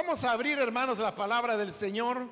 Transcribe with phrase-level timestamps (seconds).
[0.00, 2.28] Vamos a abrir, hermanos, la palabra del Señor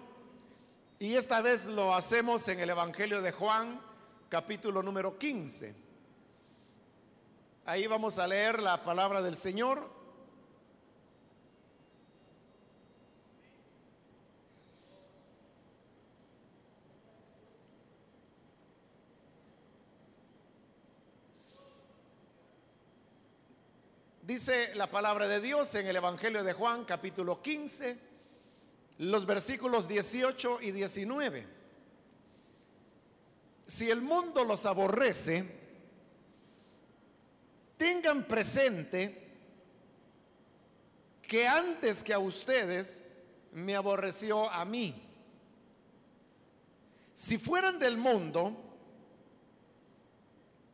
[1.01, 3.81] y esta vez lo hacemos en el Evangelio de Juan,
[4.29, 5.75] capítulo número 15.
[7.65, 9.91] Ahí vamos a leer la palabra del Señor.
[24.27, 27.97] Dice la palabra de Dios en el Evangelio de Juan capítulo 15,
[28.99, 31.47] los versículos 18 y 19.
[33.69, 35.45] Si el mundo los aborrece,
[37.77, 39.29] tengan presente
[41.23, 43.07] que antes que a ustedes
[43.53, 45.09] me aborreció a mí.
[47.15, 48.57] Si fueran del mundo,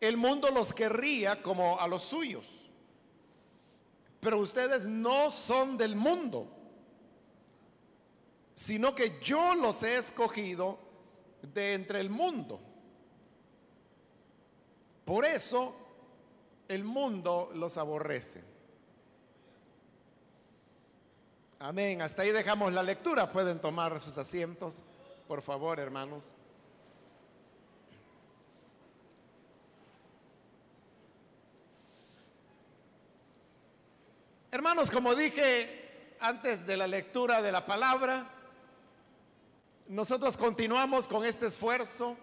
[0.01, 2.62] el mundo los querría como a los suyos
[4.23, 6.47] pero ustedes no son del mundo,
[8.55, 10.79] sino que yo los he escogido
[11.43, 12.61] de entre el mundo.
[15.05, 15.75] Por eso
[16.69, 18.45] el mundo los aborrece.
[21.59, 22.01] Amén.
[22.01, 23.33] Hasta ahí dejamos la lectura.
[23.33, 24.85] Pueden tomar sus asientos,
[25.27, 26.33] por favor, hermanos.
[34.55, 38.29] Hermanos, como dije antes de la lectura de la palabra,
[39.89, 42.19] nosotros continuamos con este esfuerzo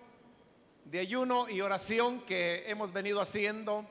[0.86, 3.84] de ayuno y oración que hemos venido haciendo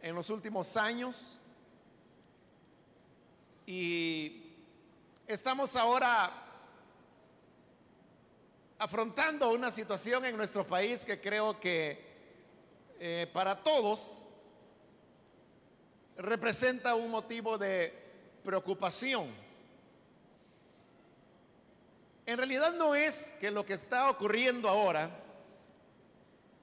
[0.00, 1.38] en los últimos años.
[3.66, 4.50] Y
[5.26, 6.32] estamos ahora
[8.78, 12.02] afrontando una situación en nuestro país que creo que
[12.98, 14.24] eh, para todos
[16.18, 17.92] representa un motivo de
[18.44, 19.28] preocupación.
[22.26, 25.10] En realidad no es que lo que está ocurriendo ahora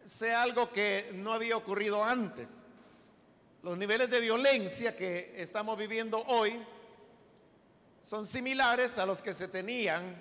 [0.03, 2.65] sea algo que no había ocurrido antes.
[3.63, 6.61] Los niveles de violencia que estamos viviendo hoy
[8.01, 10.15] son similares a los que se tenían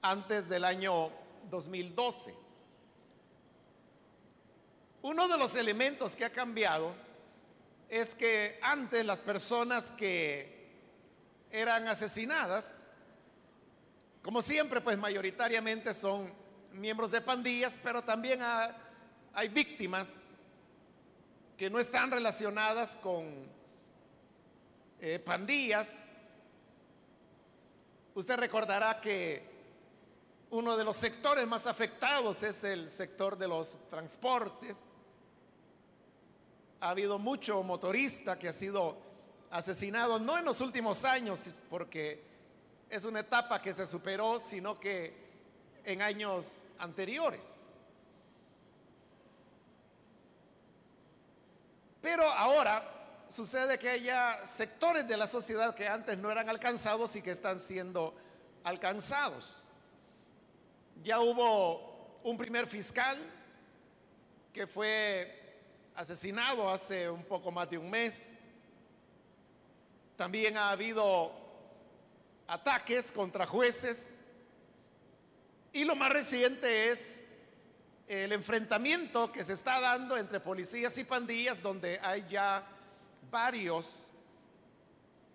[0.00, 1.10] antes del año
[1.50, 2.34] 2012.
[5.02, 6.94] Uno de los elementos que ha cambiado
[8.00, 10.66] es que antes las personas que
[11.48, 12.88] eran asesinadas,
[14.20, 16.32] como siempre, pues mayoritariamente son
[16.72, 18.40] miembros de pandillas, pero también
[19.32, 20.30] hay víctimas
[21.56, 23.26] que no están relacionadas con
[25.00, 26.08] eh, pandillas.
[28.16, 29.40] Usted recordará que
[30.50, 34.82] uno de los sectores más afectados es el sector de los transportes
[36.84, 38.98] ha habido mucho motorista que ha sido
[39.50, 42.22] asesinado, no en los últimos años, porque
[42.90, 45.16] es una etapa que se superó, sino que
[45.82, 47.66] en años anteriores.
[52.02, 54.10] Pero ahora sucede que hay
[54.46, 58.14] sectores de la sociedad que antes no eran alcanzados y que están siendo
[58.62, 59.64] alcanzados.
[61.02, 63.16] Ya hubo un primer fiscal
[64.52, 65.43] que fue
[65.94, 68.38] asesinado hace un poco más de un mes.
[70.16, 71.32] También ha habido
[72.46, 74.22] ataques contra jueces.
[75.72, 77.24] Y lo más reciente es
[78.06, 82.64] el enfrentamiento que se está dando entre policías y pandillas, donde hay ya
[83.30, 84.12] varios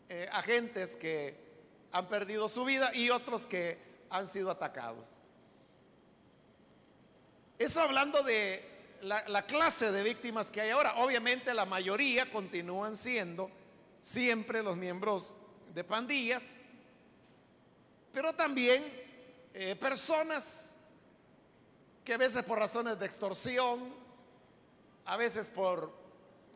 [0.07, 1.35] eh, agentes que
[1.91, 3.77] han perdido su vida y otros que
[4.09, 5.09] han sido atacados.
[7.57, 10.95] Eso hablando de la, clase de víctimas que hay ahora.
[10.97, 13.49] Obviamente la mayoría continúan siendo
[14.01, 15.35] siempre los miembros
[15.73, 16.55] de pandillas,
[18.13, 18.83] pero también
[19.53, 20.79] eh, personas
[22.03, 23.93] que a veces por razones de extorsión,
[25.05, 25.93] a veces por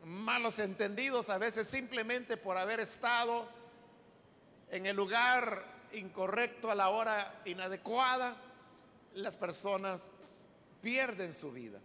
[0.04, 3.46] malos entendidos, a veces simplemente por haber estado
[4.70, 8.36] en el lugar incorrecto a la hora inadecuada,
[9.14, 10.10] las personas
[10.82, 11.78] pierden su vida.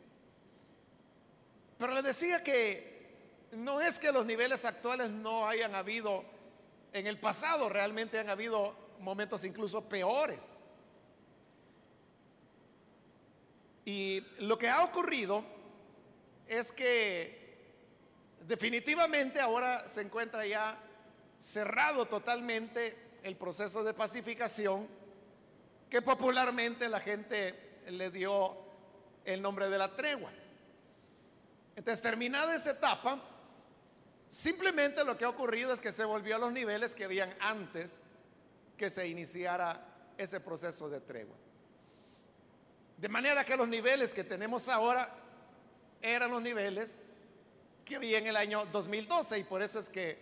[1.80, 6.26] Pero le decía que no es que los niveles actuales no hayan habido
[6.92, 10.66] en el pasado, realmente han habido momentos incluso peores.
[13.86, 15.44] Y lo que ha ocurrido
[16.48, 17.58] es que
[18.46, 20.78] definitivamente ahora se encuentra ya
[21.40, 22.94] cerrado totalmente
[23.24, 24.86] el proceso de pacificación
[25.90, 28.58] que popularmente la gente le dio
[29.24, 30.32] el nombre de la tregua.
[31.80, 33.18] Entonces, terminada esa etapa,
[34.28, 38.02] simplemente lo que ha ocurrido es que se volvió a los niveles que habían antes
[38.76, 39.82] que se iniciara
[40.18, 41.38] ese proceso de tregua.
[42.98, 45.10] De manera que los niveles que tenemos ahora
[46.02, 47.02] eran los niveles
[47.86, 50.18] que había en el año 2012 y por eso es que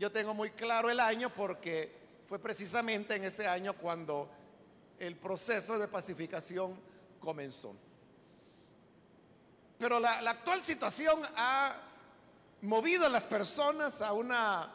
[0.00, 1.92] yo tengo muy claro el año porque
[2.26, 4.28] fue precisamente en ese año cuando
[4.98, 6.76] el proceso de pacificación
[7.20, 7.72] comenzó.
[9.82, 11.74] Pero la, actual situación ha
[12.60, 14.72] movido a las personas a una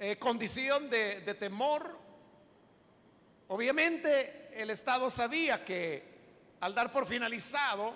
[0.00, 1.96] eh, condición de, de temor.
[3.46, 6.02] Obviamente el Estado sabía que
[6.58, 7.94] al dar por finalizado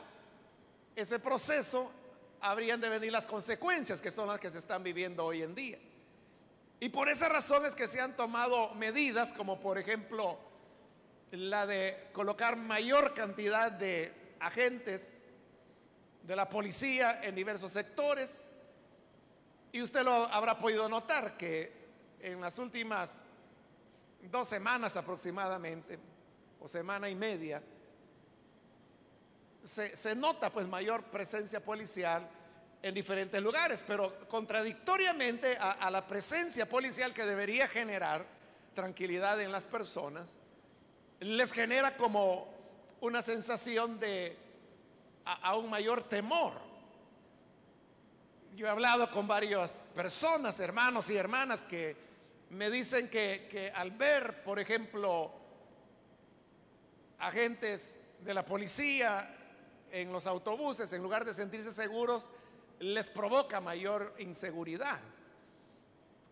[0.95, 1.91] ese proceso,
[2.41, 5.79] habrían de venir las consecuencias que son las que se están viviendo hoy en día.
[6.79, 10.39] Y por esa razón es que se han tomado medidas como por ejemplo
[11.33, 15.21] la de colocar mayor cantidad de agentes
[16.23, 18.51] de la policía en diversos sectores.
[19.73, 21.73] Y usted lo habrá podido notar que
[22.21, 23.23] en las últimas
[24.31, 25.99] dos semanas aproximadamente,
[26.61, 27.63] o semana y media,
[29.63, 32.29] se, nota pues mayor presencia policial
[32.83, 38.27] en diferentes lugares, pero contradictoriamente a la presencia policial que debería generar
[38.75, 40.37] tranquilidad en las personas,
[41.21, 42.54] les genera como
[43.05, 44.35] una sensación de
[45.25, 46.55] aún mayor temor.
[48.57, 51.97] Yo he hablado con varias personas, hermanos y hermanas, que
[52.49, 55.31] me dicen que, que al ver, por ejemplo,
[57.19, 59.37] agentes de la policía
[59.91, 62.31] en los autobuses, en lugar de sentirse seguros,
[62.79, 64.99] les provoca mayor inseguridad.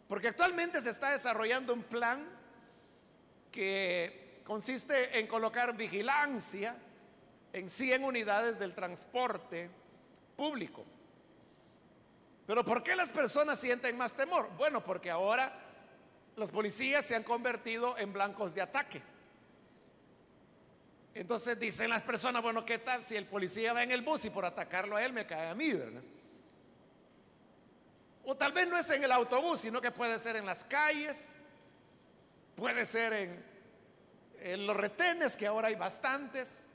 [0.09, 2.27] Porque actualmente se está desarrollando un plan
[3.51, 6.77] que consiste en colocar vigilancia
[7.53, 9.71] en 100 unidades del transporte
[10.37, 10.85] público.
[12.47, 14.51] Pero ¿por qué las personas sienten más temor?
[14.57, 15.53] Bueno, porque ahora
[16.37, 19.03] los policías se han convertido en blancos de ataque.
[21.15, 24.31] Entonces dicen las personas, bueno, ¿qué tal si el policía va en el bus y
[24.31, 26.03] por atacarlo a él me cae a mí, ¿verdad?
[28.25, 31.41] O tal vez no es en el autobús, sino que puede ser en las calles,
[32.57, 33.52] puede ser en
[34.59, 36.67] los retenes, que ahora hay bastantes.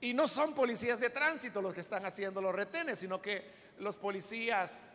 [0.00, 3.98] Y no son policías de tránsito los que están haciendo los retenes, sino que los
[3.98, 4.94] policías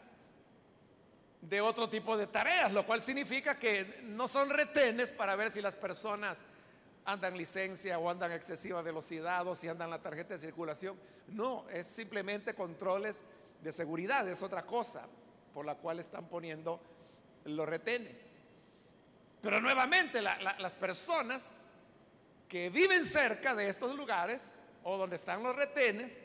[1.42, 5.62] de otro tipo de tareas, lo cual significa que no son retenes para ver si
[5.62, 6.44] las personas
[7.06, 10.98] andan licencia o andan excesiva velocidad o si andan la tarjeta de circulación.
[11.28, 13.24] No, es simplemente controles
[13.64, 15.08] de seguridad, es otra cosa
[15.54, 16.82] por la cual están poniendo
[17.46, 18.28] los retenes.
[19.42, 21.63] Pero nuevamente las personas
[22.48, 26.19] que viven cerca de estos lugares o donde están los retenes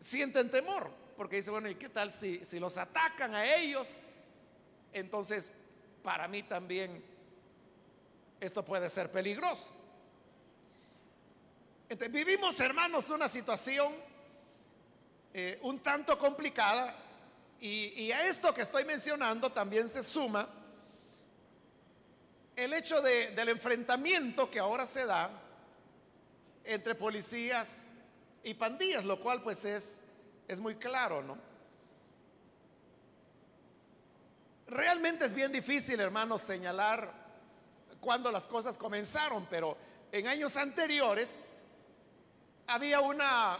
[0.00, 3.98] sienten temor, porque dicen, bueno, ¿y qué tal si, si los atacan a ellos?
[4.92, 5.52] Entonces,
[6.02, 7.04] para mí también
[8.40, 9.72] esto puede ser peligroso.
[12.10, 13.92] Vivimos, hermanos, una situación
[15.32, 16.96] eh, un tanto complicada
[17.60, 20.48] y a esto que estoy mencionando también se suma
[22.60, 25.30] el hecho del enfrentamiento que ahora se da
[26.62, 27.90] entre policías
[28.44, 30.04] y pandillas, lo cual pues es,
[30.46, 31.38] es muy claro, ¿no?
[34.66, 37.10] Realmente es bien difícil, hermanos, señalar
[37.98, 39.78] cuándo las cosas comenzaron, pero
[40.12, 41.52] en años anteriores
[42.66, 43.58] había una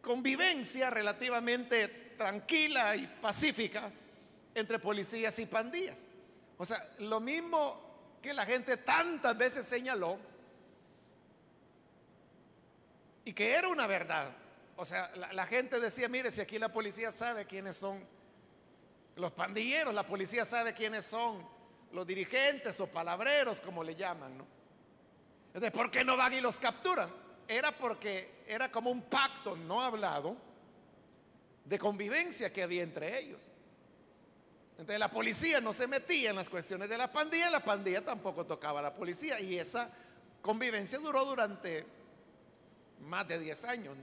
[0.00, 3.90] convivencia relativamente tranquila y pacífica
[4.54, 6.10] entre policías y pandillas.
[6.58, 10.18] O sea, lo mismo que la gente tantas veces señaló
[13.24, 14.32] y que era una verdad.
[14.76, 18.02] O sea, la, gente decía, mire, si aquí la policía sabe quiénes son
[19.16, 21.46] los pandilleros, la policía sabe quiénes son
[21.92, 24.46] los dirigentes o palabreros, como le llaman, ¿no?
[25.48, 27.10] Entonces, ¿por qué no van y los capturan?
[27.48, 30.36] Era porque era como un pacto no hablado
[31.64, 33.56] de convivencia que había entre ellos.
[34.78, 38.44] Entonces la policía no se metía en las cuestiones de la pandilla, la pandilla tampoco
[38.44, 39.90] tocaba a la policía y esa
[40.42, 41.86] convivencia duró durante
[43.00, 43.96] más de 10 años.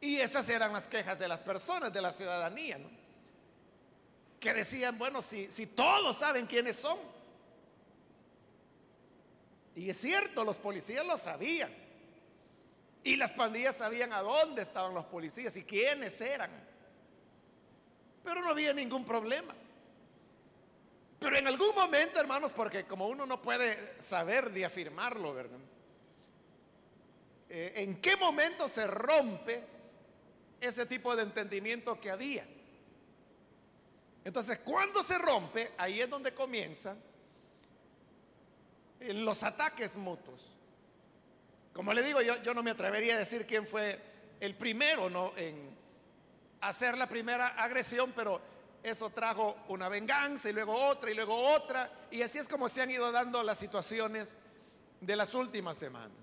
[0.00, 2.78] Y esas eran las quejas de las personas, de la ciudadanía,
[4.40, 6.98] que decían, bueno, si, si todos saben quiénes son.
[9.76, 11.70] Y es cierto, los policías lo sabían.
[13.04, 16.50] Y las pandillas sabían a dónde estaban los policías y quiénes eran.
[18.24, 19.54] Pero no había ningún problema.
[21.18, 25.58] Pero en algún momento, hermanos, porque como uno no puede saber ni afirmarlo, ¿verdad?
[27.48, 29.62] Eh, ¿En qué momento se rompe
[30.60, 32.44] ese tipo de entendimiento que había?
[34.24, 36.98] Entonces, cuando se rompe, ahí es donde comienzan
[39.00, 40.46] eh, los ataques mutuos.
[41.72, 43.98] Como le digo, yo, no me atrevería a decir quién fue
[44.40, 45.32] el primero ¿no?
[46.62, 48.40] Hacer la primera agresión, pero
[48.82, 51.90] eso trajo una venganza y luego otra y luego otra.
[52.10, 54.36] Y así es como se han ido dando las situaciones
[55.00, 56.16] de las últimas semanas.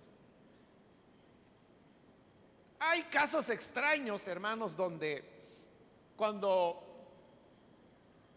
[2.79, 5.23] Hay casos extraños, hermanos, donde
[6.15, 6.85] cuando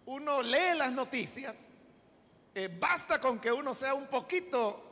[0.06, 1.68] uno lee las noticias,
[2.54, 4.90] eh, basta con que uno sea un poquito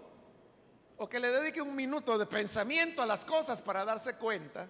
[0.97, 4.69] o que le dedique un minuto de pensamiento a las cosas para darse cuenta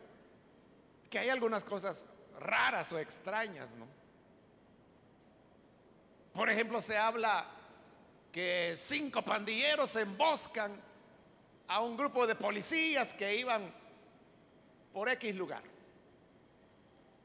[1.11, 2.07] que hay algunas cosas
[2.41, 3.87] raras o extrañas, ¿no?
[6.33, 7.47] Por ejemplo, se habla
[8.33, 10.73] que cinco pandilleros emboscan
[11.69, 13.73] a un grupo de policías que iban
[14.93, 15.63] por X lugar.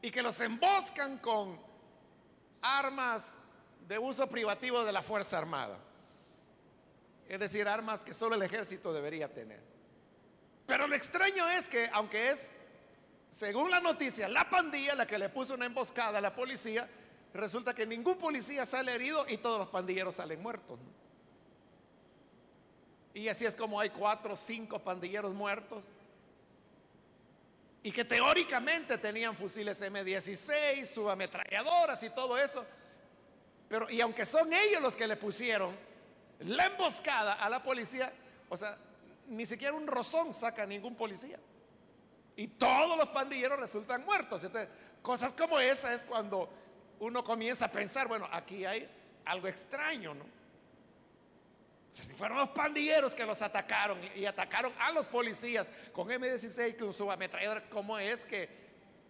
[0.02, 1.60] Y que los emboscan con
[2.62, 3.42] armas
[3.88, 5.78] de uso privativo de la Fuerza Armada.
[7.28, 9.62] Es decir, armas que solo el ejército debería tener.
[10.66, 12.56] Pero lo extraño es que, aunque es,
[13.38, 16.88] según la noticia, la pandilla la que le puso una emboscada a la policía,
[17.34, 20.80] resulta que ningún policía sale herido y todos los pandilleros salen muertos.
[23.14, 25.84] Y así es como hay cuatro o cinco pandilleros muertos.
[27.84, 32.66] Y que teóricamente tenían fusiles M16, subametralladoras y todo eso.
[33.68, 35.76] Pero, y aunque son ellos los que le pusieron
[36.40, 38.14] la emboscada a la policía,
[38.48, 38.78] o sea,
[39.28, 41.38] ni siquiera un rozón saca ningún policía.
[42.36, 44.44] Y todos los pandilleros resultan muertos.
[44.44, 44.70] Entonces,
[45.02, 46.50] cosas como esa es cuando
[47.00, 48.90] uno comienza a pensar, bueno, aquí hay
[49.26, 50.26] algo extraño, ¿no?
[52.04, 56.92] si fueron los pandilleros que los atacaron y, atacaron a los policías con M16 con
[56.92, 58.50] su ametralladora, ¿cómo es que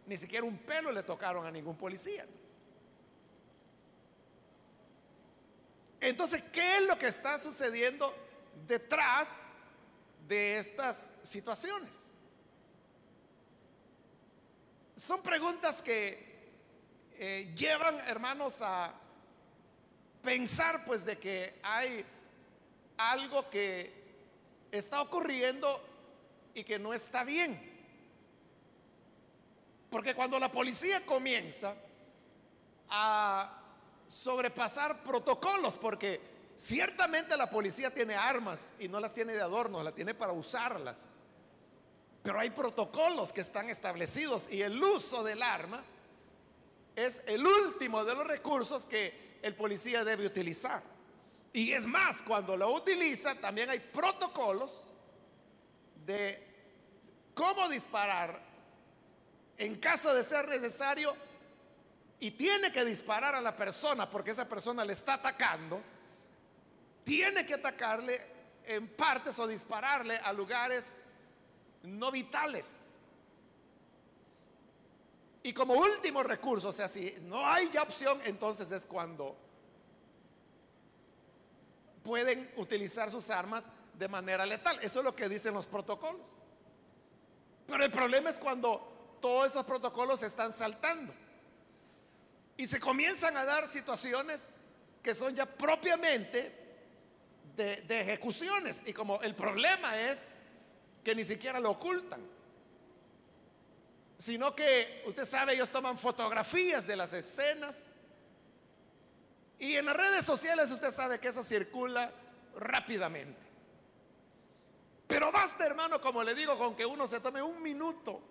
[0.06, 2.26] ni siquiera un pelo le tocaron a ningún policía?
[6.00, 8.14] Entonces, ¿qué es lo que está sucediendo
[8.68, 9.48] detrás
[10.28, 12.12] de estas situaciones?
[14.96, 16.26] Son preguntas que
[17.18, 18.94] eh, llevan, hermanos, a
[20.24, 22.06] pensar pues de que hay
[22.98, 23.94] algo que
[24.72, 25.84] está ocurriendo
[26.54, 27.74] y que no está bien.
[29.90, 31.76] Porque cuando la policía comienza
[32.90, 33.62] a
[34.08, 36.22] sobrepasar protocolos, porque
[36.56, 41.15] ciertamente la policía tiene armas y no las tiene de adorno, las tiene para usarlas.
[42.26, 45.84] Pero hay protocolos que están establecidos y el uso del arma
[46.96, 50.82] es el último de los recursos que el policía debe utilizar.
[51.54, 54.72] Y es más, cuando lo utiliza, también hay protocolos
[56.04, 56.44] de
[57.36, 58.42] cómo disparar
[59.60, 61.16] en caso de ser necesario
[62.20, 65.80] y tiene que disparar a la persona porque esa persona le está atacando,
[67.04, 68.20] tiene que atacarle
[68.66, 71.00] en partes o dispararle a lugares
[71.86, 73.00] no vitales.
[75.46, 79.36] Y como último recurso, o sea, si no hay ya opción, entonces es cuando
[82.04, 84.80] pueden utilizar sus armas de manera letal.
[84.82, 86.34] Eso es lo que dicen los protocolos.
[87.68, 91.14] Pero el problema es cuando todos esos protocolos se están saltando.
[92.58, 94.50] Y se comienzan a dar situaciones
[95.04, 96.52] que son ya propiamente
[97.56, 98.82] de, de ejecuciones.
[98.88, 100.32] Y como el problema es
[101.06, 102.36] que ni siquiera lo ocultan
[104.18, 107.92] sino que usted sabe, ellos toman fotografías de las escenas
[109.60, 112.12] y en las redes sociales usted sabe que eso circula
[112.58, 113.40] rápidamente.
[115.08, 118.22] Pero basta, hermano, como le digo, con que uno se tome un minuto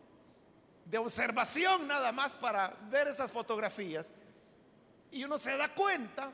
[0.85, 4.11] de observación nada más para ver esas fotografías
[5.11, 6.33] y uno se da cuenta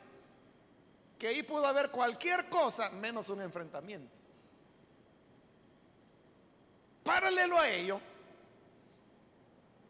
[1.19, 4.20] que ahí pudo haber cualquier cosa menos un enfrentamiento.
[7.11, 8.01] Paralelo a ello,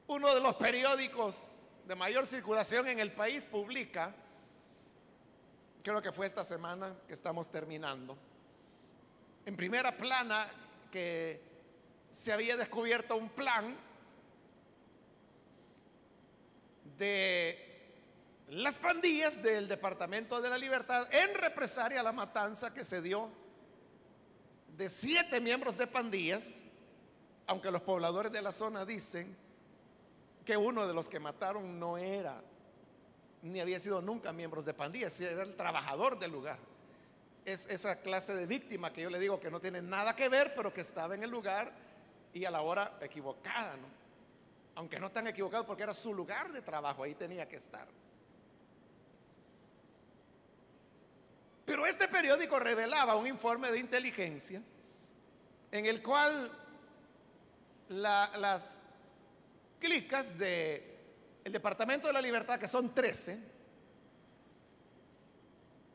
[0.07, 1.53] uno de los periódicos
[1.87, 4.15] de mayor circulación en el país publica,
[5.83, 8.17] creo que fue esta semana que estamos terminando,
[9.45, 10.49] en primera plana
[10.91, 11.43] que
[12.09, 13.77] se había descubierto un plan
[16.97, 17.83] de
[18.49, 23.29] las pandillas del Departamento de la Libertad en represalia a la matanza que se dio
[24.75, 26.65] de siete miembros de pandillas,
[27.51, 29.37] aunque los pobladores de la zona dicen
[30.45, 32.41] que uno de los que mataron no era,
[33.43, 36.59] ni había sido nunca miembros de pandillas, era el trabajador del lugar.
[37.45, 40.55] Es esa clase de víctima que yo le digo que no tiene nada que ver,
[40.55, 41.73] pero que estaba en el lugar
[42.33, 43.89] y a la hora equivocada, ¿no?
[44.77, 47.89] Aunque no tan equivocado porque era su lugar de trabajo, ahí tenía que estar.
[51.65, 54.63] Pero este periódico revelaba un informe de inteligencia
[55.73, 56.61] en el cual
[57.91, 58.83] las
[59.79, 60.83] clicas del
[61.45, 63.39] Departamento de la Libertad, que son 13,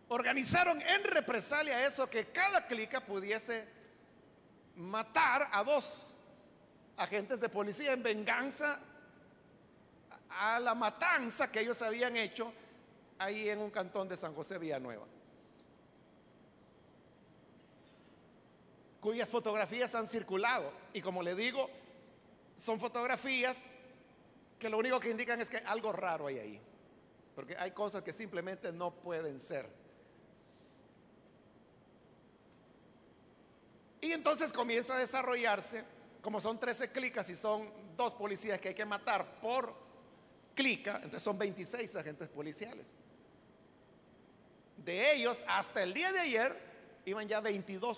[0.10, 3.68] organizaron en represalia eso que cada clica pudiese
[4.76, 6.14] matar a dos
[6.98, 8.80] agentes de policía en venganza
[10.30, 12.52] a la matanza que ellos habían hecho
[13.18, 15.06] ahí en un cantón de San José Villanueva.
[19.06, 20.74] cuyas fotografías han circulado.
[20.92, 21.70] Y como le digo,
[22.56, 23.68] son fotografías
[24.60, 26.62] que lo único que indican es que algo raro hay ahí.
[27.36, 29.70] Porque hay cosas que simplemente no pueden ser.
[34.00, 35.84] Y entonces comienza a desarrollarse,
[36.22, 39.74] como son 13 clicas y son dos policías que hay que matar por
[40.54, 42.88] clica, entonces son 26 agentes policiales.
[44.78, 46.56] De ellos, hasta el día de ayer,
[47.06, 47.98] iban ya 22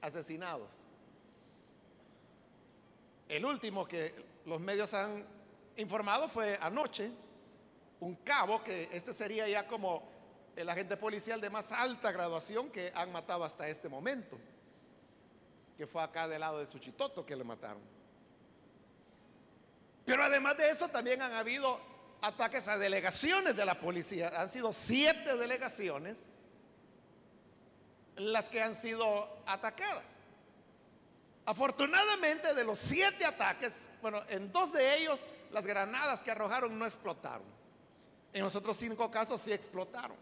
[0.00, 0.83] asesinados.
[3.28, 4.14] El último que
[4.44, 5.24] los medios han
[5.76, 7.10] informado fue anoche,
[8.00, 10.08] un cabo que este sería ya como
[10.56, 14.38] el agente policial de más alta graduación que han matado hasta este momento,
[15.76, 17.82] que fue acá del lado de Suchitoto que le mataron.
[20.04, 21.80] Pero además de eso también han habido
[22.20, 24.32] ataques a delegaciones de la policía.
[24.38, 26.30] Han sido siete delegaciones
[28.16, 30.23] las que han sido atacadas.
[31.46, 36.84] Afortunadamente de los siete ataques, bueno, en dos de ellos las granadas que arrojaron no
[36.84, 37.46] explotaron.
[38.32, 40.16] En los otros cinco casos sí explotaron.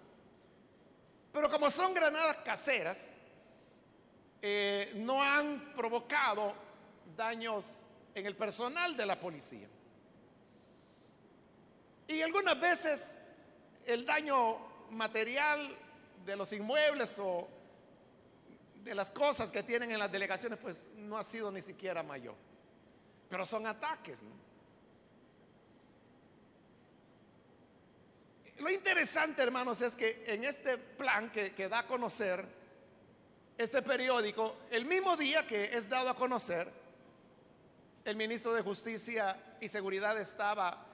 [1.32, 3.16] Pero como son granadas caseras,
[4.42, 6.52] eh, no han provocado
[7.16, 7.80] daños
[8.14, 9.68] en el personal de la policía.
[12.08, 13.18] Y algunas veces
[13.86, 14.58] el daño
[14.90, 15.74] material
[16.26, 17.48] de los inmuebles o
[18.82, 22.34] de las cosas que tienen en las delegaciones, pues no ha sido ni siquiera mayor.
[23.28, 24.20] Pero son ataques.
[28.58, 32.44] Lo interesante, hermanos, es que en este plan que, que da a conocer
[33.58, 36.68] este periódico, el mismo día que es dado a conocer,
[38.04, 40.86] el ministro de Justicia y Seguridad estaba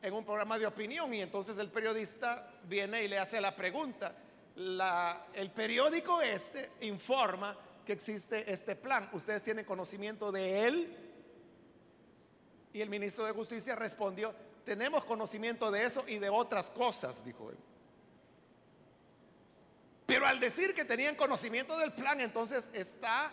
[0.00, 4.14] en un programa de opinión y entonces el periodista viene y le hace la pregunta,
[4.56, 9.08] el periódico este informa que existe este plan.
[9.12, 10.96] ¿Ustedes tienen conocimiento de él?
[12.72, 17.50] Y el ministro de Justicia respondió, tenemos conocimiento de eso y de otras cosas, dijo
[17.50, 17.56] él.
[20.06, 23.32] Pero al decir que tenían conocimiento del plan, entonces está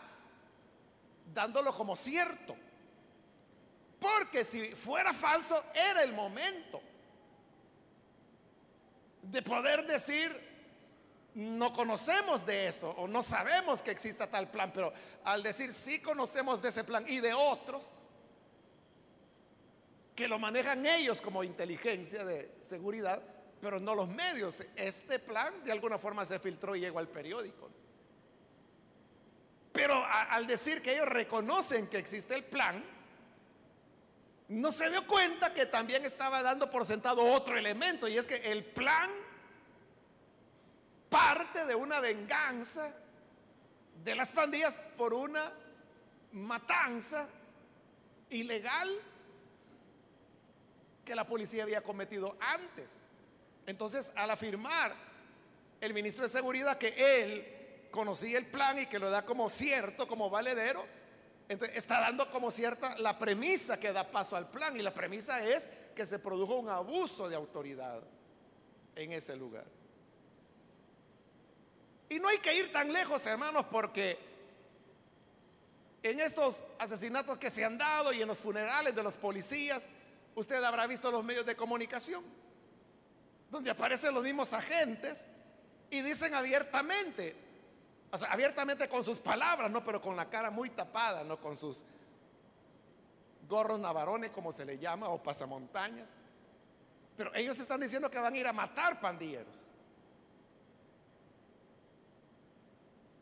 [1.34, 2.56] dándolo como cierto.
[4.00, 6.82] Porque si fuera falso, era el momento
[9.22, 10.51] de poder decir,
[11.36, 16.00] no conocemos de eso o no sabemos que exista tal plan, pero al decir sí
[16.02, 17.90] conocemos de ese plan y de otros
[20.16, 23.22] que lo manejan ellos como inteligencia de seguridad,
[23.62, 27.70] pero no los medios, este plan de alguna forma se filtró y llegó al periódico.
[29.72, 32.84] Pero al decir que ellos reconocen que existe el plan,
[34.50, 38.52] no se dio cuenta que también estaba dando por sentado otro elemento, y es que
[38.52, 39.10] el plan
[41.12, 42.90] parte de una venganza
[44.02, 45.52] de las pandillas por una
[46.32, 47.28] matanza
[48.30, 48.90] ilegal
[51.04, 53.02] que la policía había cometido antes.
[53.66, 54.94] Entonces, al afirmar
[55.82, 60.08] el ministro de Seguridad que él conocía el plan y que lo da como cierto,
[60.08, 60.86] como valedero,
[61.50, 65.68] está dando como cierta la premisa que da paso al plan y la premisa es
[65.94, 68.00] que se produjo un abuso de autoridad
[68.96, 69.81] en ese lugar.
[72.12, 74.20] Y no hay que ir tan lejos, hermanos, porque
[76.04, 79.88] en estos asesinatos que se han dado y en los funerales de los policías,
[80.36, 82.22] usted habrá visto los medios de comunicación,
[83.50, 85.26] donde aparecen los mismos agentes
[85.90, 87.34] y dicen abiertamente,
[88.12, 91.56] o sea, abiertamente con sus palabras, no, pero con la cara muy tapada, no con
[91.56, 91.82] sus
[93.48, 96.10] gorros navarones, como se le llama, o pasamontañas.
[97.16, 99.71] Pero ellos están diciendo que van a ir a matar pandilleros.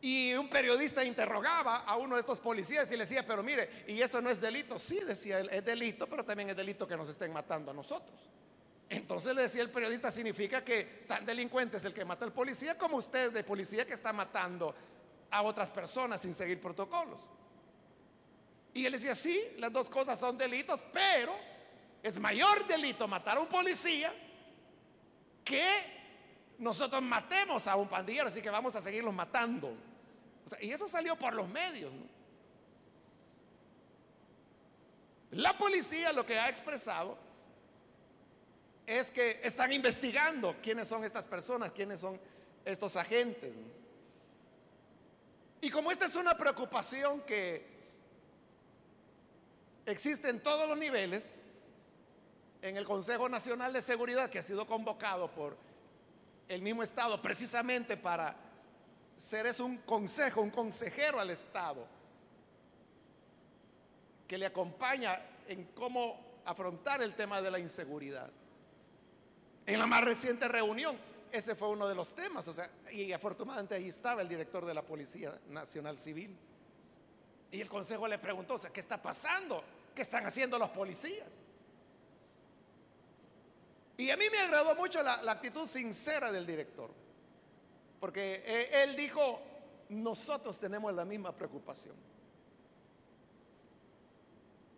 [0.02, 4.00] Y un periodista interrogaba a uno de estos policías y le decía, pero mire, ¿y
[4.00, 4.78] eso no es delito?
[4.78, 8.18] Sí, decía él, es delito, pero también es delito que nos estén matando a nosotros.
[8.88, 12.78] Entonces le decía el periodista, significa que tan delincuente es el que mata al policía
[12.78, 14.74] como usted de policía que está matando
[15.30, 17.28] a otras personas sin seguir protocolos.
[18.72, 21.34] Y él decía, sí, las dos cosas son delitos, pero
[22.02, 24.12] es mayor delito matar a un policía
[25.44, 26.00] que
[26.58, 29.89] nosotros matemos a un pandillero, así que vamos a seguirlos matando.
[30.60, 31.92] Y eso salió por los medios.
[35.32, 37.16] La policía lo que ha expresado
[38.86, 42.18] es que están investigando quiénes son estas personas, quiénes son
[42.64, 43.54] estos agentes.
[45.60, 47.64] Y como esta es una preocupación que
[49.86, 51.38] existe en todos los niveles,
[52.62, 55.56] en el Consejo Nacional de Seguridad, que ha sido convocado por
[56.48, 58.34] el mismo Estado precisamente para
[59.20, 61.86] ser es un consejo, un consejero al Estado,
[64.26, 68.30] que le acompaña en cómo afrontar el tema de la inseguridad.
[69.66, 70.96] En la más reciente reunión,
[71.30, 74.72] ese fue uno de los temas, o sea, y afortunadamente ahí estaba el director de
[74.72, 76.34] la Policía Nacional Civil.
[77.52, 79.62] Y el consejo le preguntó, o sea, ¿qué está pasando?
[79.94, 81.28] ¿Qué están haciendo los policías?
[83.98, 86.90] Y a mí me agradó mucho la, actitud sincera del director,
[88.00, 89.40] porque eh, él dijo,
[89.90, 91.94] nosotros tenemos la misma preocupación.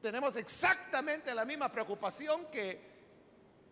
[0.02, 2.92] Tenemos exactamente la misma preocupación que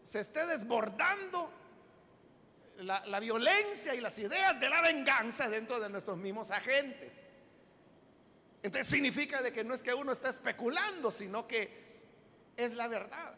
[0.02, 1.50] se esté desbordando
[2.78, 7.24] la, violencia y las ideas de la venganza dentro de nuestros mismos agentes.
[8.62, 11.90] Entonces significa de que no es que uno está especulando, sino que
[12.56, 13.34] es la verdad.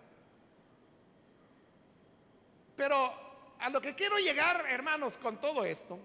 [2.77, 3.21] Pero
[3.62, 5.98] a lo que quiero llegar, hermanos, con todo esto,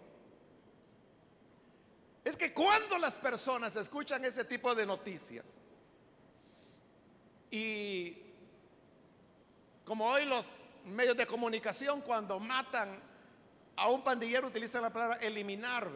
[2.23, 5.57] es que cuando las personas escuchan ese tipo de noticias,
[7.49, 8.17] y
[9.83, 12.99] como hoy los medios de comunicación cuando matan
[13.75, 15.89] a un pandillero utilizan la palabra eliminar.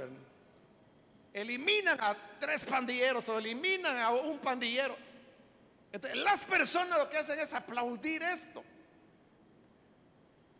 [1.33, 4.95] Eliminan a tres pandilleros o eliminan a un pandillero.
[6.13, 8.63] las personas lo que hacen es aplaudir esto.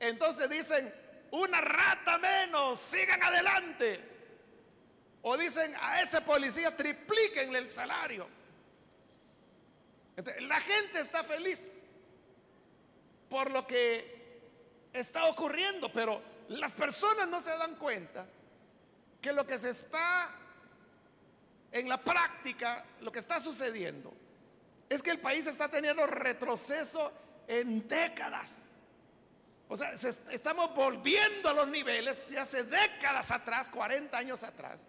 [0.02, 0.92] Entonces dicen,
[1.30, 4.04] una rata menos, sigan adelante.
[5.22, 8.28] O dicen a ese policía, triplíquenle el salario.
[10.40, 11.80] la gente está feliz
[13.30, 14.42] por lo que
[14.92, 18.26] está ocurriendo, pero las personas no se dan cuenta
[19.22, 20.32] que lo que se está
[21.72, 24.12] en la práctica, lo que está sucediendo,
[24.90, 27.14] es que el país está teniendo retroceso
[27.48, 28.71] en décadas.
[29.72, 34.82] O sea, estamos volviendo a los niveles de hace décadas atrás, 40 años atrás,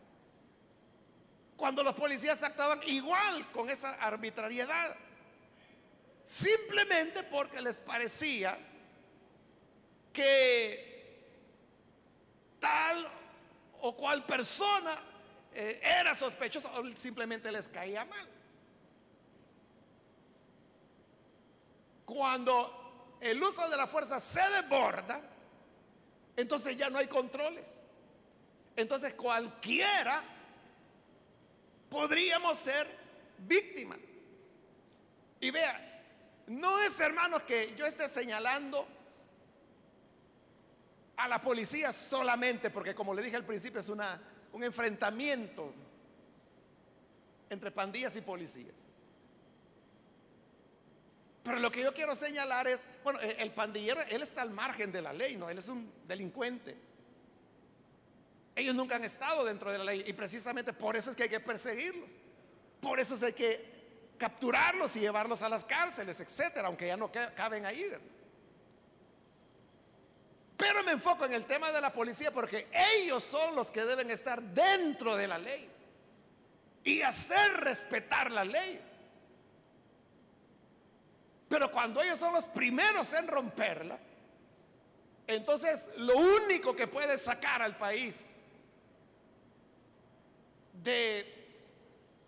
[1.57, 4.97] cuando los policías actuaban igual con esa arbitrariedad
[6.25, 8.59] simplemente porque les parecía
[10.13, 11.29] que
[12.59, 13.09] tal
[13.83, 15.01] o cual persona
[15.55, 18.29] eh, era sospechosa o simplemente les caía mal.
[22.05, 22.82] Cuando
[23.23, 25.21] el uso de la fuerza se desborda,
[26.37, 27.85] entonces ya no hay controles.
[28.75, 30.23] Entonces cualquiera
[31.89, 32.85] podríamos ser
[33.39, 34.01] víctimas.
[35.39, 36.03] Y vea,
[36.49, 38.89] no es, hermanos, que yo esté señalando
[41.17, 44.21] a la policía solamente, porque como le dije al principio, es una,
[44.53, 45.73] un enfrentamiento
[47.51, 48.82] entre pandillas y policías.
[51.43, 55.03] Pero lo que yo quiero señalar es, bueno, el pandillero, él está al margen de
[55.03, 55.51] la ley, ¿no?
[55.51, 56.77] Él es un delincuente.
[58.55, 61.29] Ellos nunca han estado dentro de la ley y precisamente por eso es que hay
[61.29, 62.11] que perseguirlos.
[62.81, 63.73] Por eso es que
[64.19, 67.91] capturarlos y llevarlos a las cárceles, etcétera, aunque ya no caben ahí.
[70.57, 74.11] Pero me enfoco en el tema de la policía porque ellos son los que deben
[74.11, 75.69] estar dentro de la ley
[76.85, 78.81] y hacer respetar la ley.
[81.53, 83.99] Pero cuando ellos son los primeros en romperla,
[85.27, 88.37] entonces lo único que puede sacar al país
[90.83, 91.31] de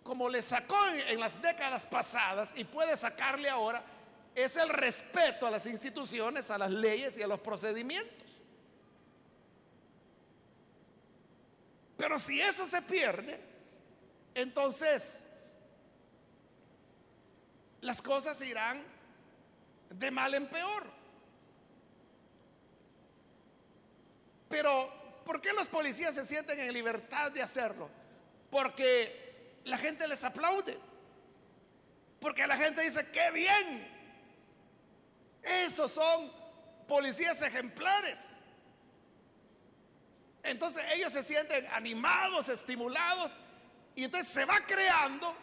[0.03, 0.77] como le sacó
[1.09, 3.83] en, las décadas pasadas y puede sacarle ahora,
[4.35, 8.43] es el respeto a las instituciones, a las leyes y a los procedimientos.
[11.97, 13.39] Pero si eso se pierde,
[14.35, 15.25] entonces
[17.81, 18.93] las cosas irán
[19.99, 20.85] de mal en peor.
[24.49, 27.89] Pero, ¿por qué los policías se sienten en libertad de hacerlo?
[28.49, 30.77] Porque la gente les aplaude.
[32.19, 33.87] Porque la gente dice, qué bien.
[35.43, 36.31] Esos son
[36.87, 38.39] policías ejemplares.
[40.43, 43.37] Entonces ellos se sienten animados, estimulados,
[43.95, 45.35] y entonces se va creando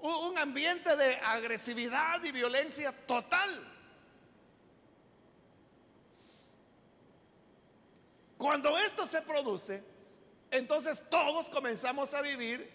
[0.00, 3.66] un ambiente de agresividad y violencia total.
[8.36, 9.82] Cuando esto se produce,
[10.50, 12.70] entonces todos comenzamos a vivir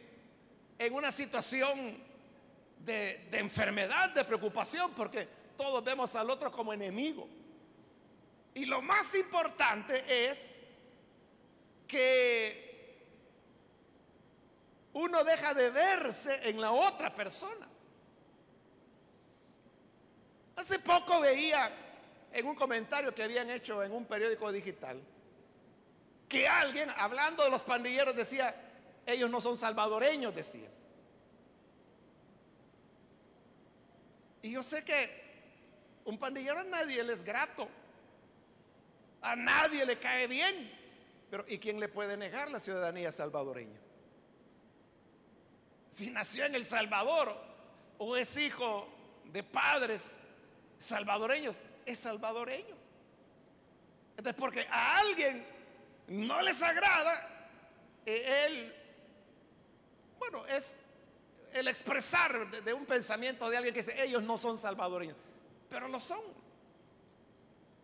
[0.77, 1.97] en una situación
[2.79, 7.27] de, enfermedad, de preocupación, porque todos vemos al otro como enemigo.
[8.53, 10.55] Y lo más importante es
[11.87, 12.64] que
[14.95, 17.67] uno deja de verse en la otra persona.
[20.55, 21.69] Hace poco veía
[22.31, 25.01] en un comentario que habían hecho en un periódico digital
[26.29, 28.55] que alguien, hablando de los pandilleros, decía,
[29.05, 30.69] ellos no son salvadoreños, decía.
[34.41, 35.25] Y yo sé que
[36.05, 37.67] un pandillero a nadie le es grato,
[39.21, 40.71] a nadie le cae bien,
[41.29, 43.84] pero ¿y quién le puede negar la ciudadanía salvadoreña?
[45.95, 47.33] Si nació en El Salvador
[47.99, 48.85] o es hijo
[49.31, 50.25] de padres
[50.77, 52.75] salvadoreños, es salvadoreño.
[54.17, 55.47] Entonces, porque a alguien
[56.09, 57.53] no les agrada,
[58.05, 58.75] eh, él,
[60.19, 60.81] bueno, es
[61.53, 65.15] el expresar de, un pensamiento de alguien que dice, ellos no son salvadoreños,
[65.69, 66.19] pero lo son.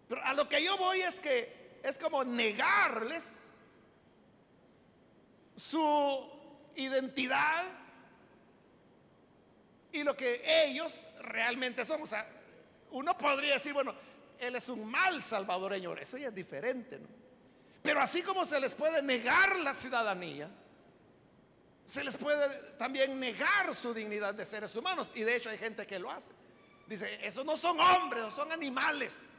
[0.10, 3.54] Pero a lo que yo voy es que es como negarles
[5.56, 6.30] su
[6.76, 7.80] identidad
[9.94, 12.02] y lo que ellos realmente son.
[12.02, 12.28] O sea,
[12.92, 13.94] uno podría decir, bueno,
[14.40, 17.08] él es un mal salvadoreño, eso ya es diferente, ¿no?
[17.82, 20.50] Pero así como se les puede negar la ciudadanía,
[21.86, 25.12] se les puede también negar su dignidad de seres humanos.
[25.16, 26.32] Y de hecho hay gente que lo hace.
[26.88, 29.34] Dice, esos no son hombres, son animales.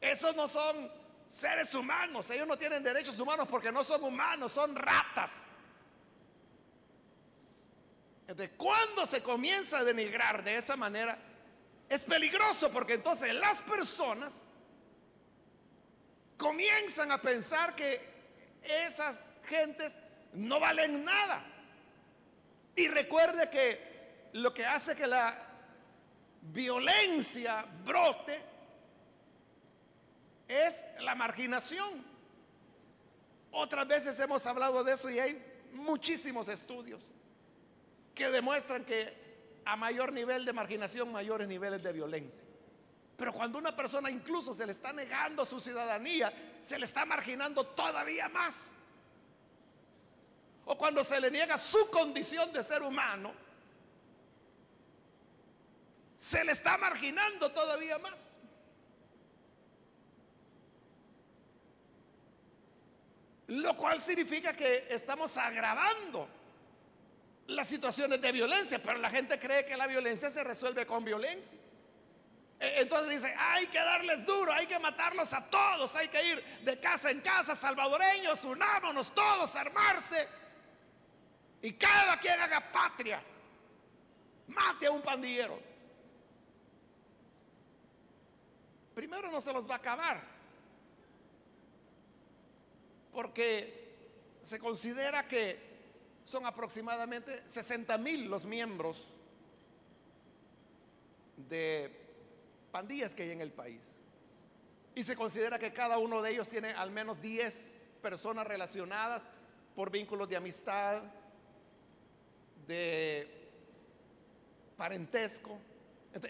[0.00, 0.90] Esos no son
[1.28, 2.28] seres humanos.
[2.30, 5.44] Ellos no tienen derechos humanos porque no son humanos, son ratas.
[8.26, 11.18] De cuando se comienza a denigrar de esa manera,
[11.88, 14.50] es peligroso porque entonces las personas
[16.38, 18.00] comienzan a pensar que
[18.62, 19.98] esas gentes
[20.32, 21.44] no valen nada.
[22.74, 25.36] Y recuerde que lo que hace que la
[26.40, 28.40] violencia brote
[30.48, 32.04] es la marginación.
[33.50, 37.10] Otras veces hemos hablado de eso y hay muchísimos estudios
[38.14, 39.22] que demuestran que
[39.64, 42.44] a mayor nivel de marginación, mayores niveles de violencia.
[43.16, 47.64] Pero cuando una persona incluso se le está negando su ciudadanía, se le está marginando
[47.64, 48.82] todavía más.
[50.64, 53.32] O cuando se le niega su condición de ser humano,
[56.16, 58.32] se le está marginando todavía más.
[63.48, 66.28] Lo cual significa que estamos agravando
[67.48, 71.58] las situaciones de violencia, pero la gente cree que la violencia se resuelve con violencia.
[72.58, 76.44] E, entonces dice, hay que darles duro, hay que matarlos a todos, hay que ir
[76.62, 80.28] de casa en casa, salvadoreños, unámonos todos, armarse.
[81.60, 83.22] Y cada quien haga patria,
[84.48, 85.60] mate a un pandillero.
[88.94, 90.22] Primero no se los va a acabar,
[93.12, 93.82] porque
[94.42, 95.71] se considera que
[96.24, 99.04] son aproximadamente 60 mil los miembros
[101.48, 101.90] de
[102.70, 103.80] pandillas que hay en el país.
[104.94, 109.28] Y se considera que cada uno de ellos tiene al menos 10 personas relacionadas
[109.74, 111.02] por vínculos de amistad,
[112.66, 113.28] de
[114.76, 115.58] parentesco.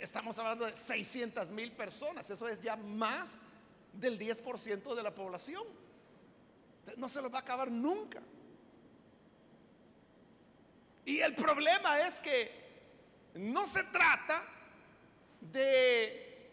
[0.01, 2.29] estamos hablando de 600 mil personas.
[2.31, 3.43] Eso es ya más
[3.93, 5.65] del 10% de la población.
[6.97, 8.21] no se los va a acabar nunca.
[11.05, 12.63] Y el problema es que
[13.35, 14.43] no se trata
[15.41, 16.51] de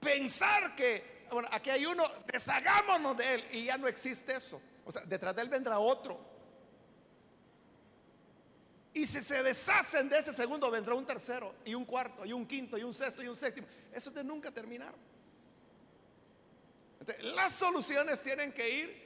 [0.00, 4.60] pensar que, bueno, aquí hay uno, deshagámonos de él y ya no existe eso.
[4.84, 6.36] O sea, detrás de él vendrá otro.
[8.94, 12.46] Y si se deshacen de ese segundo, vendrá un tercero y un cuarto y un
[12.46, 13.66] quinto y un sexto y un séptimo.
[13.92, 14.94] Eso es nunca terminar.
[17.20, 19.05] las soluciones tienen que ir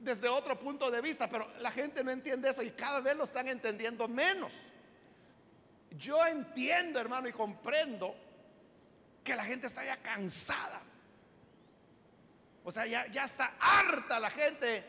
[0.00, 3.24] desde otro punto de vista, pero la gente no entiende eso y cada vez lo
[3.24, 4.52] están entendiendo menos.
[5.90, 8.14] Yo entiendo, hermano, y comprendo
[9.24, 10.80] que la gente está ya cansada.
[12.64, 14.84] O sea, ya, ya está harta la gente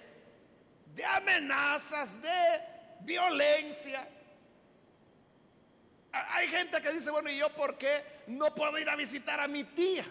[0.95, 2.62] de amenazas, de
[3.02, 4.08] violencia.
[6.12, 9.48] Hay gente que dice, bueno, ¿y yo por qué no puedo ir a visitar a
[9.48, 10.06] mi tía?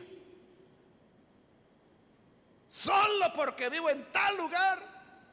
[2.68, 4.78] Solo porque vivo en tal lugar,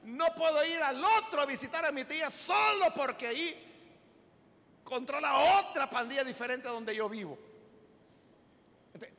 [0.04, 3.62] no puedo ir al otro a visitar a mi tía solo porque ahí
[4.84, 7.38] controla otra pandilla diferente a donde yo vivo.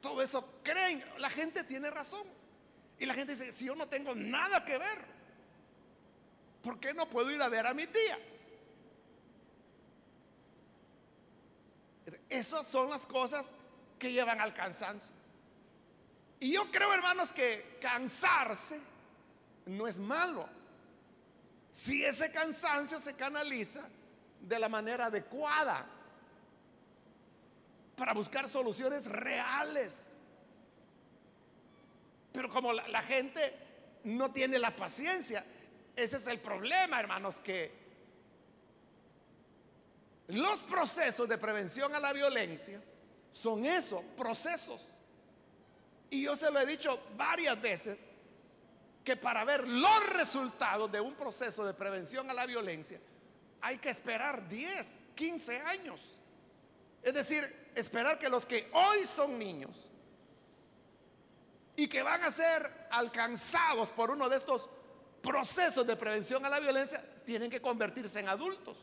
[0.01, 2.27] todo eso creen, la gente tiene razón.
[2.99, 5.05] Y la gente dice, si yo no tengo nada que ver,
[6.63, 8.19] ¿por qué no puedo ir a ver a mi tía?
[12.31, 13.53] Esas son las cosas
[13.99, 15.16] que llevan al cansancio.
[16.41, 18.81] Y yo creo, hermanos, que cansarse
[19.67, 20.49] no es malo.
[21.73, 23.89] Si ese cansancio se canaliza
[24.41, 25.87] de la manera adecuada
[27.97, 30.07] para buscar soluciones reales.
[32.33, 33.55] Pero como la, gente
[34.05, 35.45] no tiene la paciencia,
[35.97, 37.73] ese es el problema, hermanos, que
[40.29, 42.81] los procesos de prevención a la violencia
[43.33, 44.83] son esos, procesos.
[46.11, 48.07] Y yo se lo he dicho varias veces,
[49.05, 53.01] que para ver los resultados de un proceso de prevención a la violencia,
[53.61, 56.21] hay que esperar 10, 15 años.
[57.03, 59.91] Es decir, esperar que los que hoy son niños
[61.77, 64.69] y que van a ser alcanzados por uno de estos
[65.23, 68.79] procesos de prevención a la violencia, tienen que convertirse en adultos.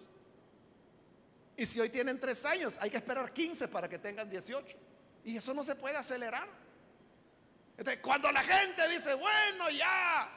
[1.55, 4.77] Y si hoy tienen 3 años, hay que esperar 15 para que tengan 18.
[5.25, 6.47] Y eso no se puede acelerar.
[8.01, 10.29] Cuando la gente dice, bueno, ya,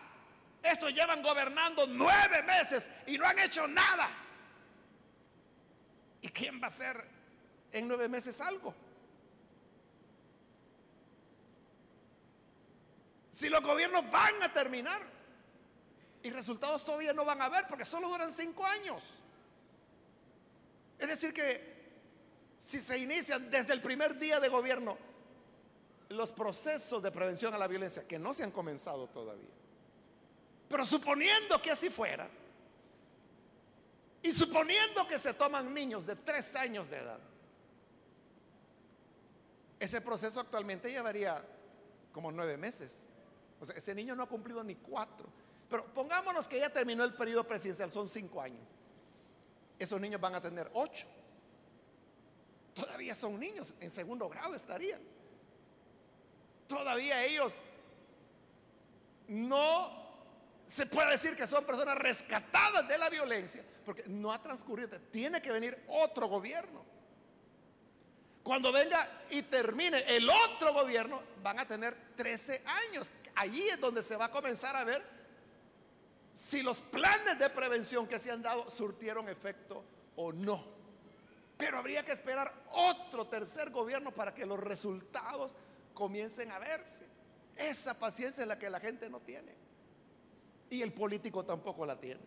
[0.63, 4.09] estos llevan gobernando nueve meses y no han hecho nada.
[6.23, 6.97] ¿Y quién va a hacer
[7.73, 8.75] en nueve meses algo?
[13.31, 15.03] Si los gobiernos van a terminar
[16.23, 19.03] y resultados todavía no van a ver porque solo duran cinco años.
[20.99, 21.77] Es decir, que
[22.57, 24.97] si se inician desde el primer día de gobierno
[26.09, 29.51] los procesos de prevención a la violencia, que no se han comenzado todavía,
[30.69, 32.29] pero suponiendo que así fuera,
[34.23, 37.21] y suponiendo que se toman niños de tres años de edad,
[39.79, 41.45] ese proceso actualmente llevaría
[42.13, 43.05] como nueve meses.
[43.61, 45.29] O sea, ese niño no ha cumplido ni cuatro.
[45.69, 48.65] Pero pongámonos que ya terminó el periodo presidencial, son cinco años.
[49.79, 51.07] Esos niños van a tener ocho.
[52.75, 55.01] Todavía son niños, en segundo grado estarían.
[56.67, 57.61] Todavía ellos
[59.29, 60.07] no
[60.67, 65.01] se puede decir que son personas rescatadas de la violencia, porque no ha transcurrido.
[65.13, 66.85] Tiene que venir otro gobierno.
[68.43, 73.11] Cuando venga y termine el otro gobierno, van a tener 13 años.
[73.35, 75.03] Allí es donde se va a comenzar a ver
[76.33, 79.85] si los planes de prevención que se han dado surtieron efecto
[80.17, 80.65] o no.
[81.57, 85.57] Pero habría que esperar otro tercer gobierno para que los resultados
[85.97, 87.05] comiencen a verse.
[87.57, 89.53] Esa paciencia es la que la gente no tiene.
[90.71, 92.21] Y el político tampoco la tiene.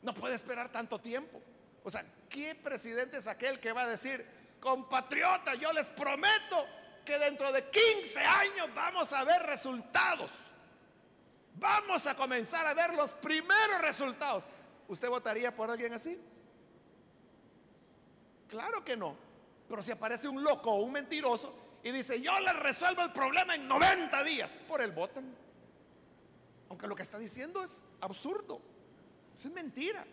[0.00, 1.42] No puede esperar tanto tiempo.
[1.82, 4.24] O sea, ¿qué presidente es aquel que va a decir,
[4.60, 6.66] compatriotas, yo les prometo
[7.04, 10.30] que dentro de 15 años vamos a ver resultados?
[11.56, 14.44] Vamos a comenzar a ver los primeros resultados.
[14.86, 16.18] ¿Usted votaría por alguien así?
[18.46, 19.16] Claro que no.
[19.68, 23.54] Pero si aparece un loco o un mentiroso y dice, yo le resuelvo el problema
[23.54, 25.34] en 90 días, por el votan.
[26.68, 28.60] Aunque lo que está diciendo es absurdo.
[29.34, 30.04] Eso es mentira.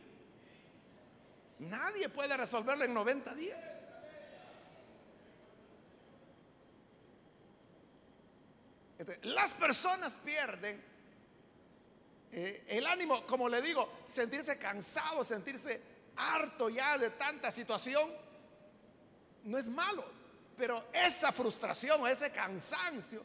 [1.60, 3.66] Nadie puede resolverlo en 90 días.
[9.24, 10.84] las personas pierden
[12.32, 15.80] eh, el ánimo, como le digo, sentirse cansado, sentirse
[16.16, 18.10] harto ya de tanta situación,
[19.44, 20.04] no es malo,
[20.58, 23.24] pero esa frustración o ese cansancio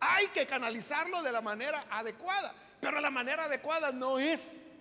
[0.00, 4.72] hay que canalizarlo de la manera adecuada, pero la manera adecuada no es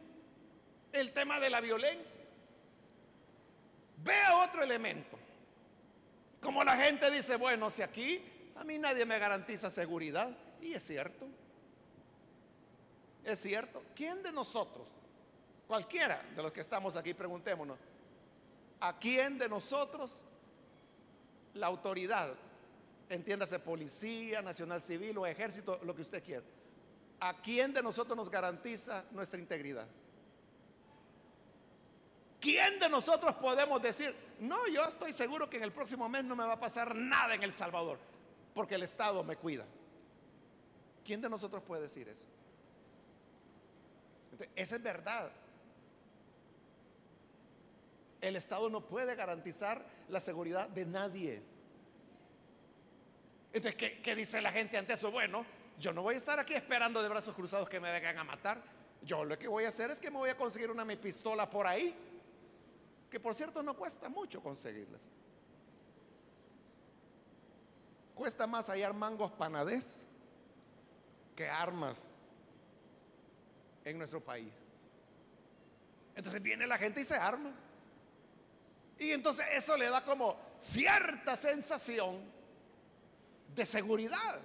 [0.92, 2.20] el tema de la violencia.
[3.98, 5.18] Vea otro elemento.
[6.42, 8.22] Como la gente dice, bueno, si aquí
[8.56, 10.30] a mí nadie me garantiza seguridad,
[10.62, 11.28] y es cierto.
[13.24, 13.82] Es cierto.
[13.96, 14.90] ¿Quién de nosotros,
[15.68, 17.78] cualquiera de los que estamos aquí, preguntémonos,
[18.82, 20.22] ¿a quién de nosotros
[21.56, 22.34] la autoridad,
[23.10, 26.44] entiéndase policía, nacional civil o ejército, lo que usted quiera,
[27.20, 29.88] ¿a quién de nosotros nos garantiza nuestra integridad?
[32.40, 36.36] ¿Quién de nosotros podemos decir, no, yo estoy seguro que en el próximo mes no
[36.36, 37.98] me va a pasar nada en El Salvador,
[38.54, 39.66] porque el Estado me cuida?
[41.06, 42.26] ¿Quién de nosotros puede decir eso?
[44.56, 45.32] esa es verdad.
[48.24, 51.44] El Estado no puede garantizar la seguridad de nadie.
[53.52, 55.12] Entonces, ¿qué, ¿qué, dice la gente ante eso?
[55.12, 55.46] Bueno,
[55.78, 58.64] yo no voy a estar aquí esperando de brazos cruzados que me vengan a matar.
[59.02, 61.50] Yo lo que voy a hacer es que me voy a conseguir una mi pistola
[61.50, 61.94] por ahí,
[63.12, 65.02] que por cierto no cuesta mucho conseguirlas.
[68.16, 70.08] Cuesta más hallar mangos panadés
[71.36, 72.08] que armas
[73.84, 74.54] en nuestro país.
[76.16, 77.54] Entonces viene la gente y se arma.
[79.04, 82.22] Y entonces eso le da como cierta sensación
[83.54, 84.40] de seguridad.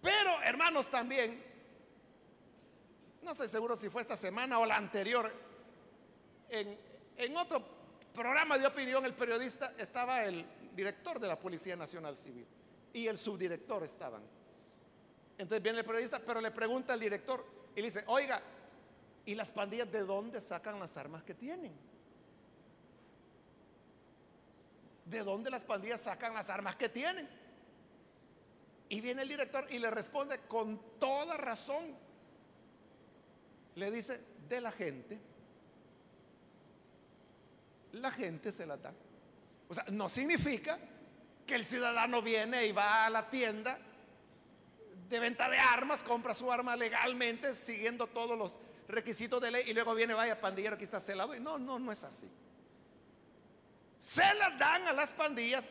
[0.00, 1.42] Pero, hermanos, también,
[3.20, 5.28] no estoy seguro si fue esta semana o la anterior,
[6.50, 6.78] en,
[7.16, 7.66] en otro
[8.14, 12.46] programa de opinión el periodista estaba el director de la Policía Nacional Civil
[12.92, 14.22] y el subdirector estaban.
[15.36, 17.44] Entonces viene el periodista, pero le pregunta al director
[17.74, 18.40] y le dice, oiga,
[19.26, 21.72] ¿y las pandillas de dónde sacan las armas que tienen?
[25.04, 27.28] ¿De dónde las pandillas sacan las armas que tienen?
[28.88, 31.94] Y viene el director y le responde con toda razón.
[33.74, 35.18] Le dice, de la gente.
[37.92, 38.92] La gente se la da.
[39.68, 40.78] O sea, no significa
[41.46, 43.78] que el ciudadano viene y va a la tienda
[45.08, 49.74] de venta de armas, compra su arma legalmente, siguiendo todos los requisitos de ley, y
[49.74, 51.34] luego viene, vaya pandillero, aquí está celado.
[51.34, 52.30] Y no, no, no es así.
[53.98, 55.68] Se las dan a las pandillas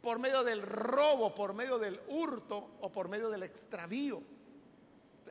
[0.00, 4.22] por medio del robo, por medio del hurto o por medio del extravío.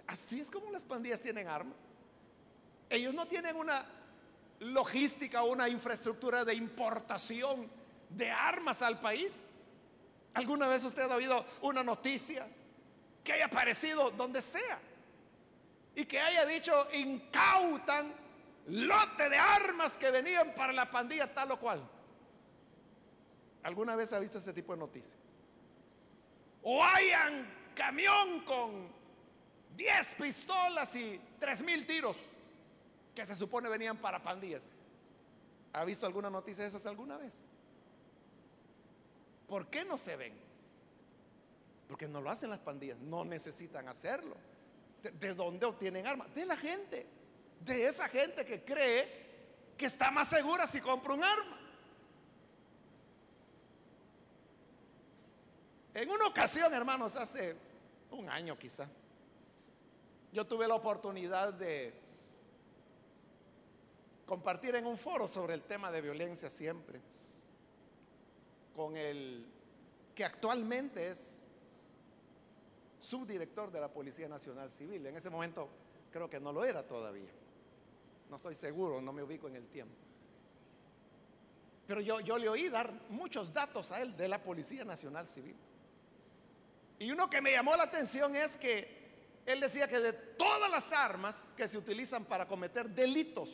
[0.08, 1.76] Así es como las pandillas tienen armas.
[2.90, 3.86] Ellos no tienen una
[4.60, 7.70] logística o una infraestructura de importación
[8.10, 9.50] de armas al país.
[10.34, 12.48] ¿Alguna vez usted ha oído una noticia
[13.24, 14.80] que haya aparecido donde sea
[15.96, 18.14] y que haya dicho incautan
[18.68, 21.88] lote de armas que venían para la pandilla tal o cual?
[23.64, 25.18] ¿Alguna vez ha visto ese tipo de noticias?
[26.64, 28.90] O hayan camión con
[29.76, 32.18] 10 pistolas y 3 mil tiros
[33.14, 34.62] que se supone venían para pandillas.
[35.74, 37.44] ¿Ha visto alguna noticia de esas alguna vez?
[39.48, 40.34] ¿Por qué no se ven?
[41.88, 44.36] Porque no lo hacen las pandillas, no necesitan hacerlo.
[45.02, 46.34] ¿De, dónde obtienen armas?
[46.34, 47.06] De la gente,
[47.62, 49.26] de esa gente que cree
[49.78, 51.60] que está más segura si compra un arma.
[55.94, 57.56] En una ocasión, hermanos, hace
[58.12, 58.88] un año quizá,
[60.32, 61.94] yo tuve la oportunidad de
[64.26, 67.00] compartir en un foro sobre el tema de violencia siempre
[68.76, 69.48] con el
[70.14, 71.46] que actualmente es
[73.00, 75.06] subdirector de la Policía Nacional Civil.
[75.08, 75.68] En ese momento
[76.12, 77.32] creo que no lo era todavía.
[78.30, 79.96] No estoy seguro, no me ubico en el tiempo.
[81.88, 85.56] Pero yo, yo le oí dar muchos datos a él de la Policía Nacional Civil.
[87.00, 88.98] Y uno que me llamó la atención es que
[89.46, 93.50] él decía que de todas las armas que se utilizan para cometer delitos,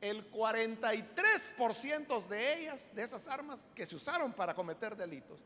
[0.00, 5.40] el 43% de ellas, de esas armas que se usaron para cometer delitos,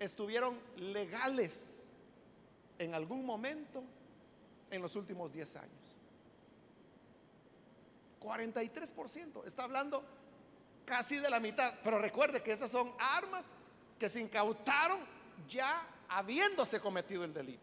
[0.00, 1.84] estuvieron legales
[2.78, 3.84] en algún momento
[4.70, 5.83] en los últimos 10 años.
[8.24, 10.02] 43%, está hablando
[10.84, 13.50] casi de la mitad, pero recuerde que esas son armas
[13.98, 14.98] que se incautaron
[15.48, 17.62] ya habiéndose cometido el delito.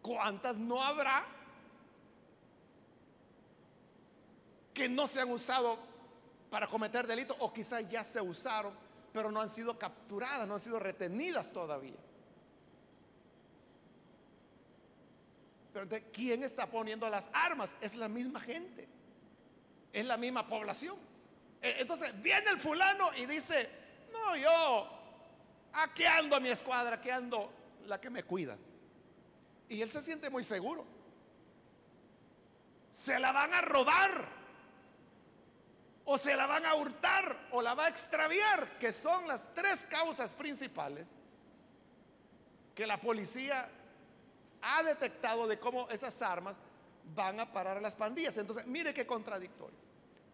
[0.00, 1.26] ¿Cuántas no habrá
[4.72, 5.76] que no se han usado
[6.50, 8.72] para cometer delito o quizás ya se usaron,
[9.12, 11.96] pero no han sido capturadas, no han sido retenidas todavía.
[15.72, 17.74] Pero de quién está poniendo las armas?
[17.80, 18.88] Es la misma gente,
[19.92, 20.96] es la misma población.
[21.60, 23.68] E, entonces viene el fulano y dice,
[24.12, 24.88] no, yo
[25.72, 27.52] aquí ando a mi escuadra, aquí ando
[27.86, 28.56] la que me cuida.
[29.68, 30.84] Y él se siente muy seguro.
[32.90, 34.38] Se la van a robar
[36.04, 39.86] o se la van a hurtar o la va a extraviar, que son las tres
[39.86, 41.08] causas principales
[42.74, 43.68] que la policía
[44.62, 46.54] ha detectado de cómo esas armas
[47.14, 48.36] van a parar a las pandillas.
[48.38, 49.76] Entonces, mire qué contradictorio.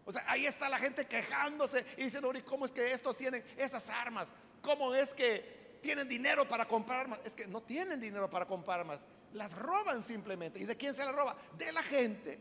[0.05, 3.89] O sea, ahí está la gente quejándose y diciendo, ¿cómo es que estos tienen esas
[3.89, 4.31] armas?
[4.61, 7.19] ¿Cómo es que tienen dinero para comprar armas?
[7.25, 8.99] Es que no tienen dinero para comprar armas.
[9.33, 10.59] Las roban simplemente.
[10.59, 11.35] ¿Y de quién se las roba?
[11.57, 12.39] De la gente.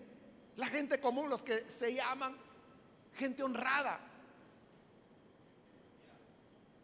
[0.56, 2.36] La gente común, los que se llaman
[3.16, 3.98] gente honrada,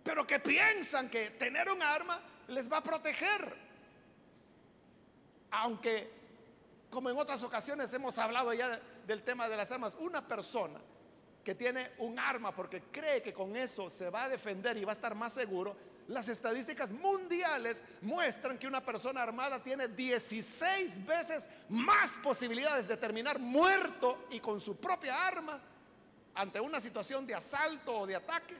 [0.02, 3.56] pero que piensan que tener un arma les va a proteger.
[5.52, 6.10] Aunque,
[6.90, 10.80] como en otras ocasiones hemos hablado ya del tema de las armas, una persona
[11.44, 14.92] que tiene un arma porque cree que con eso se va a defender y va
[14.92, 15.76] a estar más seguro,
[16.08, 23.38] las estadísticas mundiales muestran que una persona armada tiene 16 veces más posibilidades de terminar
[23.38, 25.60] muerto y con su propia arma
[26.34, 28.56] ante una situación de asalto o de ataque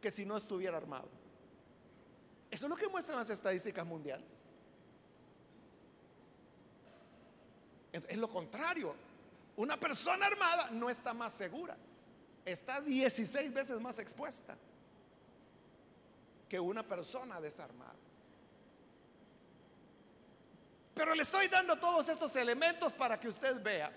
[0.00, 1.08] que si no estuviera armado.
[2.50, 4.43] Eso es lo que muestran las estadísticas mundiales.
[7.94, 8.94] Es lo contrario.
[9.56, 11.76] Una persona armada no está más segura.
[12.44, 14.56] Está 16 veces más expuesta
[16.48, 17.94] que una persona desarmada.
[20.92, 23.92] Pero le estoy dando todos estos elementos para que usted vea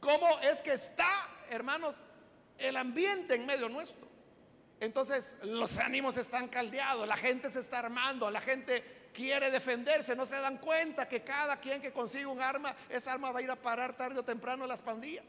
[0.00, 1.96] cómo es que está, hermanos,
[2.58, 4.06] el ambiente en medio nuestro.
[4.78, 10.26] Entonces los ánimos están caldeados, la gente se está armando, la gente quiere defenderse, no
[10.26, 13.50] se dan cuenta que cada quien que consigue un arma, esa arma va a ir
[13.50, 15.24] a parar tarde o temprano a las pandillas.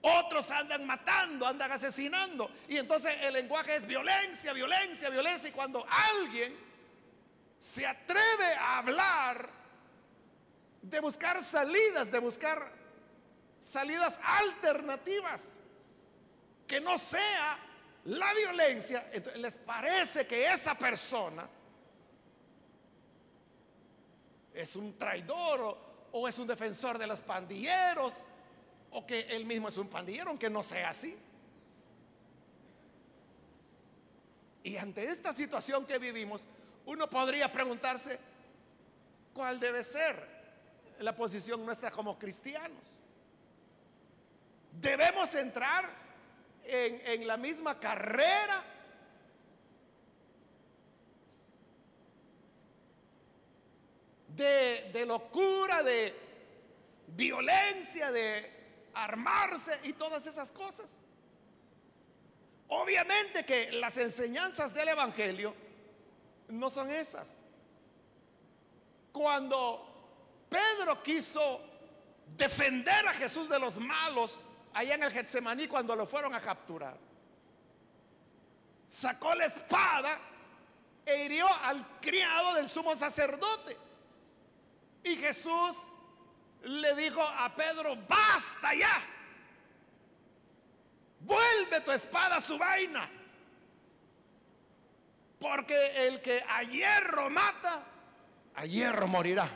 [0.00, 2.50] Otros andan matando, andan asesinando.
[2.66, 5.48] Y entonces el lenguaje es violencia, violencia, violencia.
[5.48, 6.56] Y cuando alguien
[7.56, 9.48] se atreve a hablar
[10.82, 12.72] de buscar salidas, de buscar
[13.60, 15.60] salidas alternativas,
[16.66, 17.58] que no sea
[18.04, 21.48] la violencia, entonces les parece que esa persona
[24.52, 25.78] es un traidor
[26.12, 28.24] o, es un defensor de los pandilleros
[28.90, 31.16] o que él mismo es un pandillero, aunque no sea así.
[34.64, 36.44] Y ante esta situación que vivimos,
[36.86, 38.18] uno podría preguntarse,
[39.32, 40.14] ¿cuál debe ser
[40.98, 42.98] la posición nuestra como cristianos?
[44.72, 46.01] ¿Debemos entrar
[46.64, 48.64] en, la misma carrera.
[54.28, 56.14] De, locura, de
[57.08, 58.50] violencia, de
[58.94, 61.00] armarse y todas esas cosas.
[62.68, 65.54] Obviamente que las enseñanzas del Evangelio
[66.48, 67.44] no son esas.
[69.12, 71.60] Cuando Pedro quiso
[72.36, 76.96] defender a Jesús de los malos, allá en el Getsemaní cuando lo fueron a capturar.
[78.86, 80.18] Sacó la espada
[81.04, 83.76] e hirió al criado del sumo sacerdote.
[85.04, 85.94] Y Jesús
[86.64, 89.02] le dijo a Pedro, basta ya.
[91.20, 93.08] Vuelve tu espada a su vaina.
[95.40, 97.82] Porque el que a hierro mata,
[98.54, 99.48] a hierro morirá.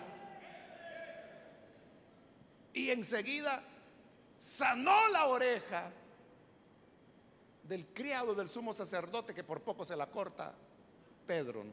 [2.72, 3.62] Y enseguida
[4.38, 5.90] sanó la oreja
[7.62, 10.54] del criado del sumo sacerdote que por poco se la corta
[11.26, 11.64] Pedro.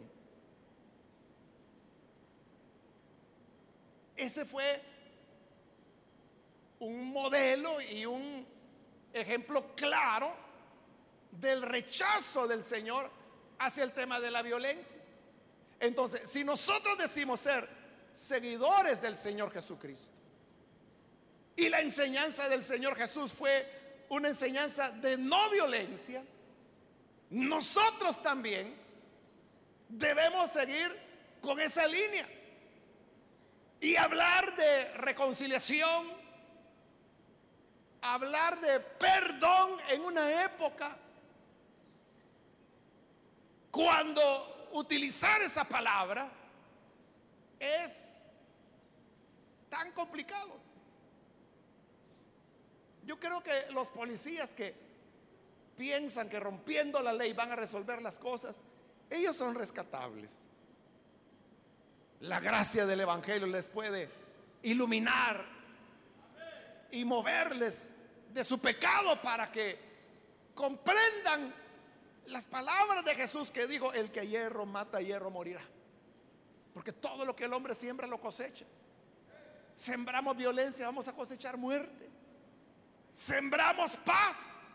[4.15, 4.81] Ese fue
[6.79, 8.45] un modelo y un
[9.13, 10.33] ejemplo claro
[11.31, 13.09] del rechazo del Señor
[13.59, 14.99] hacia el tema de la violencia.
[15.79, 17.67] Entonces, si nosotros decimos ser
[18.13, 20.12] seguidores del Señor Jesucristo,
[21.55, 26.23] y la enseñanza del Señor Jesús fue una enseñanza de no violencia.
[27.29, 28.75] Nosotros también
[29.89, 30.95] debemos seguir
[31.41, 32.27] con esa línea
[33.81, 36.07] y hablar de reconciliación,
[38.01, 40.97] hablar de perdón en una época
[43.71, 46.29] cuando utilizar esa palabra
[47.59, 48.27] es
[49.69, 50.62] tan complicado.
[53.05, 54.73] Yo creo que los policías que
[55.77, 58.61] piensan que rompiendo la ley van a resolver las cosas,
[59.09, 60.47] ellos son rescatables.
[62.21, 64.09] La gracia del Evangelio les puede
[64.63, 65.43] iluminar
[66.91, 67.95] y moverles
[68.33, 69.77] de su pecado para que
[70.55, 71.53] comprendan
[72.27, 75.61] las palabras de Jesús que dijo, el que hierro mata, hierro morirá.
[76.73, 78.65] Porque todo lo que el hombre siembra lo cosecha.
[79.75, 82.12] Sembramos violencia, vamos a cosechar muerte
[83.13, 84.73] sembramos paz,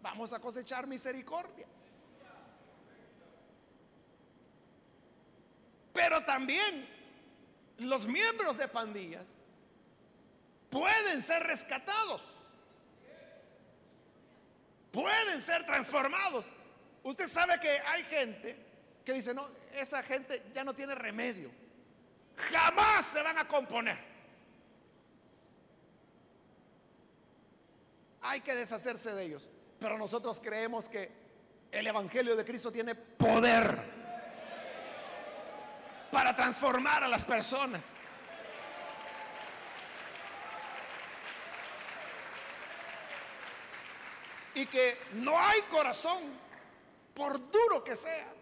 [0.00, 1.66] vamos a cosechar misericordia.
[5.92, 6.88] Pero también
[7.78, 9.26] los miembros de pandillas
[10.70, 12.22] pueden ser rescatados,
[14.92, 16.52] pueden ser transformados.
[17.02, 18.56] Usted sabe que hay gente
[19.04, 21.50] que dice, no, esa gente ya no tiene remedio,
[22.36, 24.15] jamás se van a componer.
[28.26, 29.48] Hay que deshacerse de ellos.
[29.78, 31.10] Pero nosotros creemos que
[31.70, 33.78] el Evangelio de Cristo tiene poder
[36.10, 37.96] para transformar a las personas.
[44.54, 46.18] Y que no hay corazón,
[47.14, 48.32] por duro que sea,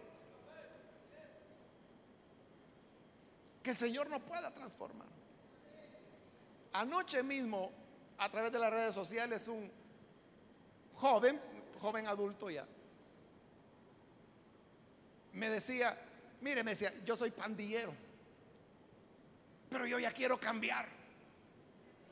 [3.61, 5.07] que el Señor no pueda transformar.
[6.71, 7.84] Anoche mismo
[8.17, 9.71] a través de las redes sociales un
[10.95, 11.39] joven,
[11.81, 12.65] joven adulto ya,
[15.33, 15.97] me decía,
[16.41, 17.93] mire, me decía, yo soy pandillero,
[19.69, 20.87] pero yo ya quiero cambiar.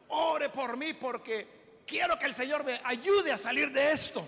[0.10, 4.28] Ore por mí porque quiero que el Señor me ayude a salir de esto.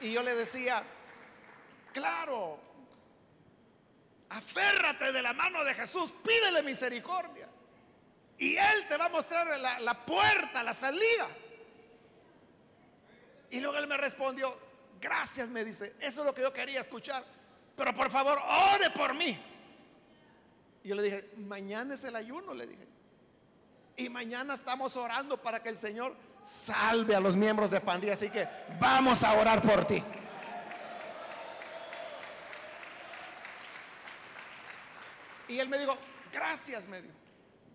[0.00, 0.84] Y yo le decía,
[1.92, 2.58] claro,
[4.34, 7.48] aférrate de la mano de Jesús, pídele misericordia.
[8.38, 11.28] Y Él te va a mostrar la, puerta, la salida.
[13.50, 14.56] Y luego Él me respondió,
[15.00, 17.24] gracias, me dice, eso es lo que yo quería escuchar.
[17.76, 18.38] Pero por favor,
[18.74, 19.40] ore por mí.
[20.82, 22.86] Y yo le dije, mañana es el ayuno, le dije.
[23.96, 28.14] Y mañana estamos orando para que el Señor salve a los miembros de pandilla.
[28.14, 28.48] Así que
[28.80, 30.02] vamos a orar por ti.
[35.48, 35.96] Y él me dijo,
[36.32, 37.14] gracias, me dijo,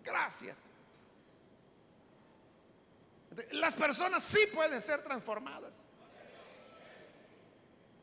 [0.02, 0.70] gracias.
[3.52, 5.84] Las personas sí pueden ser transformadas.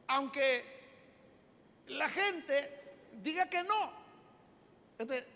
[0.07, 0.63] Aunque
[1.87, 4.07] la gente diga que no.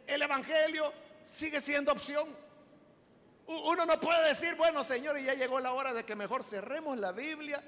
[0.07, 0.93] el Evangelio
[1.25, 2.27] sigue siendo opción.
[3.47, 6.97] Uno no puede decir, bueno, Señor, y ya llegó la hora de que mejor cerremos
[6.97, 7.61] la Biblia,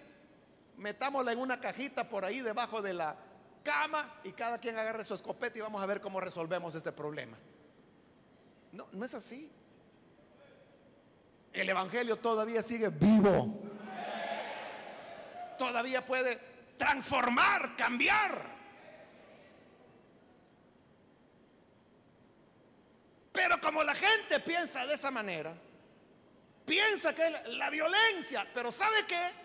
[0.77, 3.17] metámosla en una cajita por ahí debajo de la
[3.63, 7.37] cama y cada quien agarre su escopeta y vamos a ver cómo resolvemos este problema.
[8.73, 9.51] No, no es así.
[11.53, 13.61] El Evangelio todavía sigue vivo.
[15.57, 16.39] Todavía puede
[16.77, 18.53] transformar, cambiar.
[23.31, 25.53] Pero como la gente piensa de esa manera,
[26.65, 29.42] piensa que es la violencia, pero ¿sabe qué?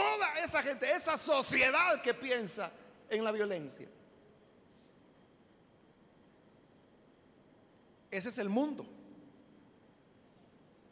[0.00, 2.72] Toda esa gente, esa sociedad que piensa
[3.10, 3.86] en la violencia,
[8.10, 8.86] ese es el mundo.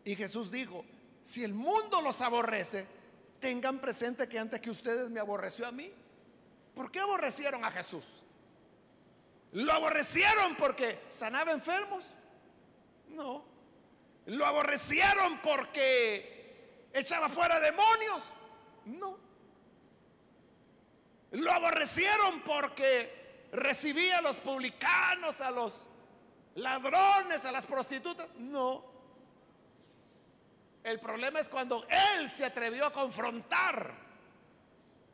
[0.04, 0.84] Y Jesús dijo,
[1.22, 2.86] si el mundo los aborrece,
[3.40, 5.90] tengan presente que antes que ustedes me aborreció a mí.
[6.74, 8.04] ¿Por qué aborrecieron a Jesús?
[9.52, 12.04] ¿Lo aborrecieron porque sanaba enfermos?
[13.08, 13.42] No.
[14.26, 18.34] ¿Lo aborrecieron porque echaba fuera demonios?
[18.86, 19.16] No.
[21.32, 25.84] ¿Lo aborrecieron porque recibía a los publicanos, a los
[26.54, 28.28] ladrones, a las prostitutas?
[28.38, 28.84] No.
[30.82, 33.92] El problema es cuando él se atrevió a confrontar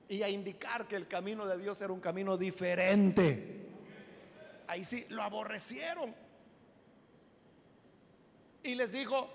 [0.09, 3.67] y a indicar que el camino de Dios era un camino diferente.
[4.69, 6.15] Ahí sí, lo aborrecieron.
[8.63, 9.29] Y les dijo,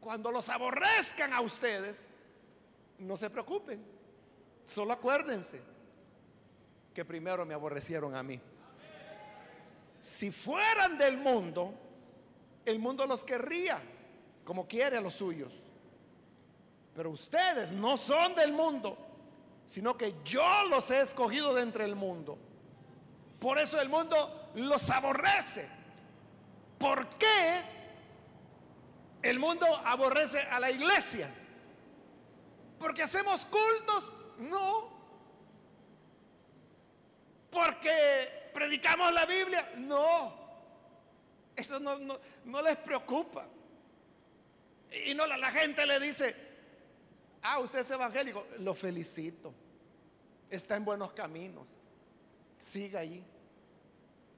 [0.00, 2.06] cuando los aborrezcan a ustedes,
[2.98, 3.84] no se preocupen,
[4.64, 5.60] solo acuérdense
[6.92, 8.40] que primero me aborrecieron a mí.
[10.00, 11.74] Si fueran del mundo,
[12.64, 13.82] el mundo los querría
[14.44, 15.52] como quiere a los suyos.
[16.94, 18.96] Pero ustedes no son del mundo,
[19.66, 22.38] sino que yo los he escogido de entre el mundo.
[23.40, 25.68] Por eso el mundo los aborrece.
[26.78, 27.62] ¿Por qué
[29.22, 31.28] el mundo aborrece a la iglesia?
[32.84, 34.12] ¿Porque hacemos cultos?
[34.40, 34.90] No.
[37.50, 39.72] ¿Porque predicamos la Biblia?
[39.78, 40.34] No.
[41.56, 43.46] Eso no, les preocupa.
[45.06, 46.36] Y no la, gente le dice,
[47.40, 49.54] ah, usted es evangélico, lo felicito.
[50.50, 51.66] Está en buenos caminos.
[52.58, 53.24] Siga allí.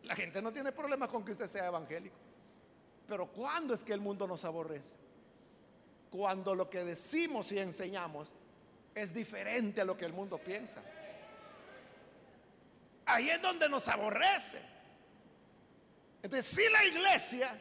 [0.04, 2.14] La gente no tiene problema con que usted sea evangélico.
[3.08, 4.98] Pero ¿cuándo es que el mundo nos aborrece?
[6.10, 8.32] Cuando lo que decimos y enseñamos
[8.94, 10.82] es diferente a lo que el mundo piensa.
[13.04, 14.60] Ahí es donde nos aborrece.
[16.22, 17.56] Entonces, si la iglesia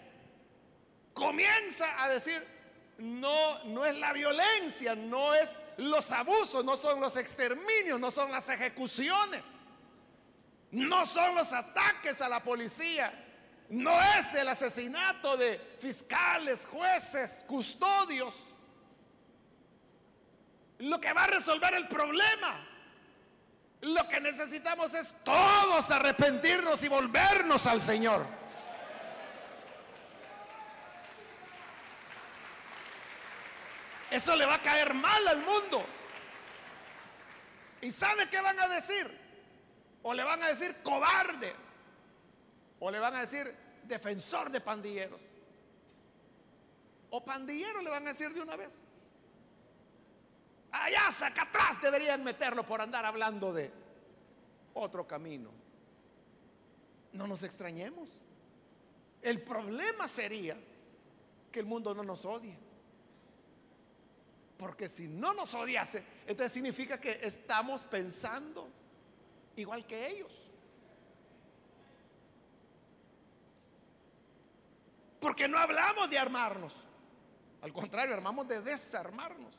[1.13, 2.43] comienza a decir,
[2.97, 8.31] no, no es la violencia, no es los abusos, no son los exterminios, no son
[8.31, 9.55] las ejecuciones,
[10.71, 13.24] no son los ataques a la policía,
[13.69, 18.33] no es el asesinato de fiscales, jueces, custodios
[20.79, 22.67] lo que va a resolver el problema.
[23.81, 28.25] Lo que necesitamos es todos arrepentirnos y volvernos al Señor.
[34.09, 35.85] Eso le va a caer mal al mundo.
[37.81, 39.07] ¿Y sabe qué van a decir?
[40.03, 41.53] O le van a decir cobarde.
[42.79, 43.53] O le van a decir
[43.83, 45.21] defensor de pandilleros.
[47.09, 48.81] O pandillero le van a decir de una vez.
[50.71, 53.71] Allá, saca atrás deberían meterlo por andar hablando de
[54.73, 55.49] otro camino.
[57.13, 58.21] No nos extrañemos.
[59.21, 60.57] El problema sería
[61.51, 62.57] que el mundo no nos odie.
[64.57, 68.69] Porque si no nos odiase, entonces significa que estamos pensando
[69.55, 70.44] igual que ellos.
[75.25, 76.75] Porque no hablamos de armarnos.
[77.63, 79.55] Al contrario, armamos de desarmarnos.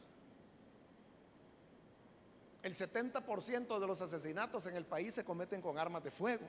[2.62, 6.47] El 70% de los asesinatos en el país se cometen con armas de fuego.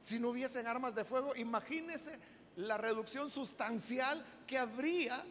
[0.00, 2.18] Si no hubiesen armas de fuego, imagínese
[2.56, 5.22] la reducción sustancial que habría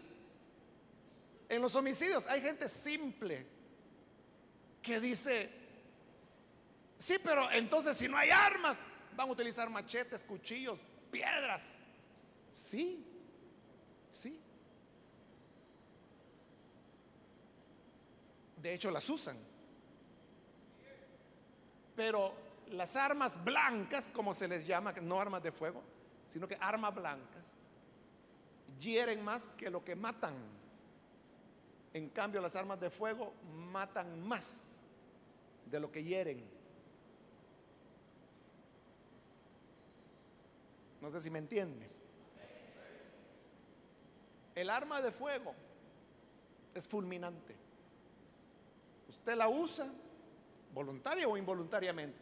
[1.50, 2.28] en los homicidios.
[2.28, 3.44] Hay gente simple
[4.84, 5.50] que dice,
[7.00, 8.84] sí, pero entonces si no hay armas,
[9.16, 11.80] van a utilizar machetes, cuchillos, piedras.
[12.52, 13.06] Sí,
[14.12, 14.40] sí.
[18.62, 19.38] De hecho, las usan.
[21.96, 22.34] Pero
[22.72, 25.82] las armas blancas, como se les llama, no armas de fuego,
[26.28, 27.46] sino que armas blancas,
[28.80, 30.36] hieren más que lo que matan.
[31.94, 33.34] En cambio, las armas de fuego
[33.72, 34.78] matan más
[35.66, 36.44] de lo que hieren.
[41.02, 42.01] No sé si me entiende.
[44.56, 45.54] El arma de fuego
[46.74, 47.56] es fulminante.
[49.08, 49.92] Usted la usa
[50.74, 52.20] voluntaria o involuntariamente,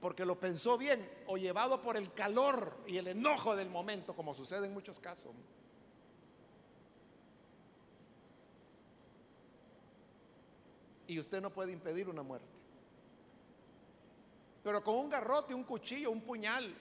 [0.00, 4.34] porque lo pensó bien o llevado por el calor y el enojo del momento, como
[4.34, 5.32] sucede en muchos casos.
[11.06, 12.48] Y usted no puede impedir una muerte.
[14.62, 16.74] Pero con un garrote, un cuchillo, un puñal,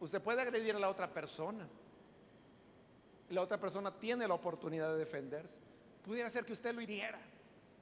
[0.00, 1.68] usted puede agredir a la otra persona.
[3.32, 5.58] La otra persona tiene la oportunidad de defenderse.
[6.04, 7.18] Pudiera ser que usted lo hiriera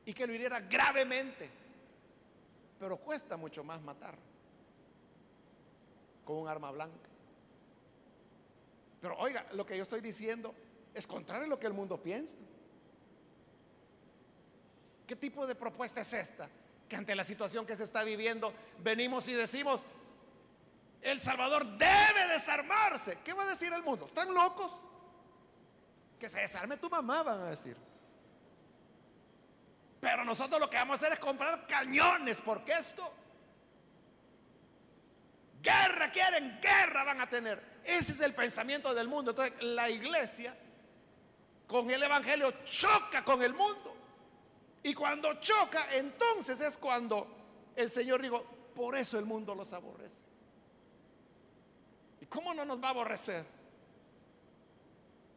[0.07, 1.51] y que lo hiriera gravemente.
[2.79, 4.15] Pero cuesta mucho más matar
[6.25, 7.09] con un arma blanca.
[9.01, 10.55] Pero oiga, lo que yo estoy diciendo
[10.95, 12.37] es contrario a lo que el mundo piensa.
[15.05, 16.49] ¿Qué tipo de propuesta es esta?
[16.89, 18.53] Que ante la situación que se está viviendo,
[18.85, 19.85] venimos y decimos,
[21.03, 23.19] El Salvador debe desarmarse.
[23.25, 24.05] ¿Qué va a decir el mundo?
[24.07, 24.71] ¿Están locos?
[26.21, 27.77] Que se desarme tu mamá, van a decir.
[30.01, 33.11] Pero nosotros lo que vamos a hacer es comprar cañones, porque esto,
[35.63, 37.81] guerra quieren, guerra van a tener.
[37.83, 39.31] Ese es el pensamiento del mundo.
[39.31, 40.55] Entonces la iglesia
[41.67, 43.97] con el Evangelio choca con el mundo.
[44.83, 47.27] Y cuando choca, entonces es cuando
[47.77, 48.45] el Señor dijo,
[48.75, 50.25] por eso el mundo los aborrece.
[52.21, 53.60] ¿Y cómo no nos va a aborrecer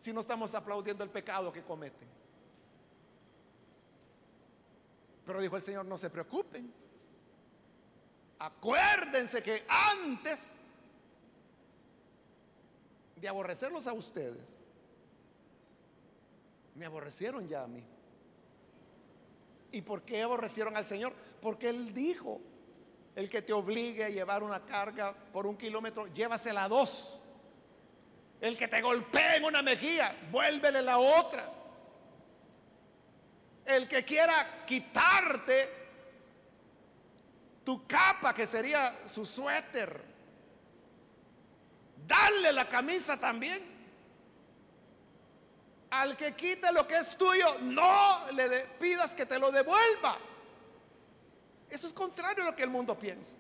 [0.03, 2.09] si no estamos aplaudiendo el pecado que cometen?
[5.25, 6.73] Pero dijo el Señor, no se preocupen.
[8.37, 10.73] Acuérdense que antes
[13.15, 14.57] de aborrecerlos a ustedes,
[16.75, 17.85] me aborrecieron ya a mí.
[19.71, 21.13] ¿Y por qué aborrecieron al Señor?
[21.41, 22.41] Porque Él dijo,
[23.15, 27.22] el que te obligue a llevar una carga por un kilómetro, llévasela a dos.
[28.43, 31.49] El que te golpee en una mejilla, vuélvele la otra.
[33.63, 35.69] El que quiera quitarte
[37.63, 40.03] tu capa, que sería su suéter,
[42.05, 43.63] dale la camisa también.
[45.91, 50.17] Al que quite lo que es tuyo, no le pidas que te lo devuelva.
[51.69, 53.37] Eso es contrario a lo que el mundo piensa.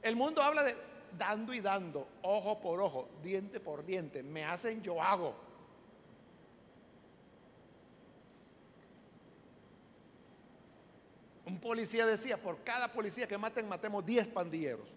[0.00, 4.22] El mundo habla de dando y dando, ojo por ojo, diente por diente.
[4.22, 5.34] Me hacen, yo hago.
[11.44, 14.88] Un policía decía, por cada policía que maten, matemos 10 pandilleros.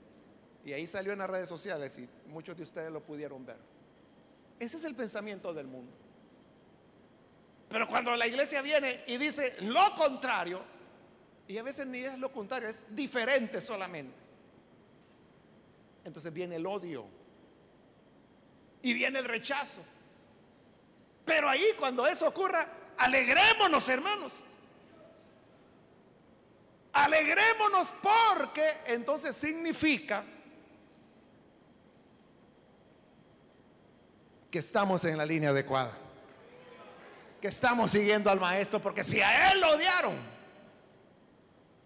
[0.63, 3.57] Y ahí salió en las redes sociales y muchos de ustedes lo pudieron ver.
[4.59, 5.91] Ese es el pensamiento del mundo.
[7.69, 10.61] Pero cuando la iglesia viene y dice lo contrario,
[11.47, 14.24] y a veces ni es lo contrario, es diferente solamente.
[16.05, 17.05] Entonces viene el odio
[18.81, 19.81] y viene el rechazo.
[21.25, 22.65] Pero ahí cuando eso ocurra,
[22.97, 24.45] alegrémonos hermanos.
[26.93, 30.23] Alegrémonos porque entonces significa
[34.49, 36.05] que estamos en la línea adecuada
[37.45, 40.15] que estamos siguiendo al maestro, porque si a él lo odiaron,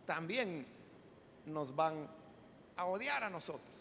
[0.05, 0.65] también
[1.45, 2.07] nos van
[2.77, 3.78] a odiar a nosotros.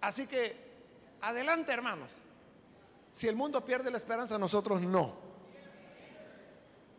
[0.00, 0.56] Así que,
[1.20, 2.22] adelante hermanos.
[3.12, 5.14] Si el mundo pierde la esperanza, nosotros no.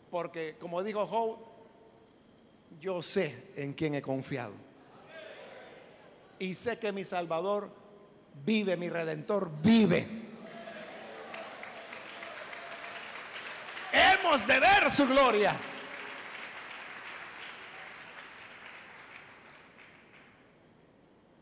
[0.09, 1.37] Porque, como dijo Joe,
[2.79, 4.53] yo sé en quién he confiado.
[6.39, 7.69] Y sé que mi Salvador
[8.45, 10.07] vive, mi redentor vive.
[13.91, 15.55] Hemos de ver su gloria.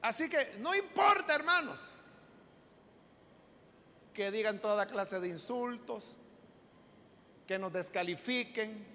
[0.07, 1.81] Así que no importa, hermanos,
[4.13, 6.15] que digan toda clase de insultos,
[7.45, 8.87] que nos descalifiquen,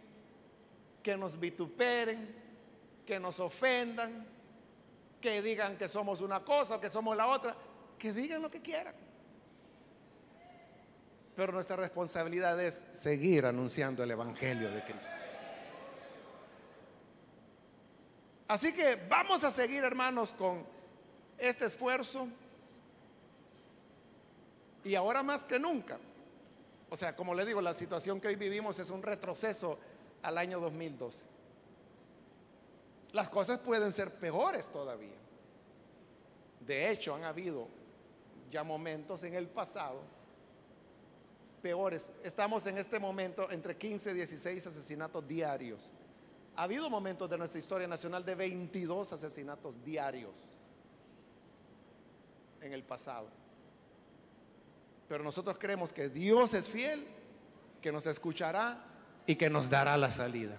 [1.02, 2.34] que nos vituperen,
[3.04, 4.26] que nos ofendan,
[5.20, 7.54] que digan que somos una cosa o que somos la otra,
[7.98, 8.94] que digan lo que quieran.
[11.36, 15.12] Pero nuestra responsabilidad es seguir anunciando el Evangelio de Cristo.
[18.48, 20.80] Así que vamos a seguir, hermanos, con
[21.42, 22.28] este esfuerzo.
[24.84, 25.98] Y ahora más que nunca.
[26.88, 29.78] O sea, como le digo, la situación que hoy vivimos es un retroceso
[30.22, 31.24] al año 2012.
[33.12, 35.16] Las cosas pueden ser peores todavía.
[36.60, 37.66] De hecho, han habido
[38.50, 40.00] ya momentos en el pasado
[41.60, 42.12] peores.
[42.22, 45.88] Estamos en este momento entre 15 y 16 asesinatos diarios.
[46.56, 50.30] Ha habido momentos de nuestra historia nacional de 22 asesinatos diarios
[52.62, 53.28] en el pasado.
[55.08, 57.06] Pero nosotros creemos que Dios es fiel,
[57.80, 58.82] que nos escuchará
[59.26, 60.56] y que nos dará la salida.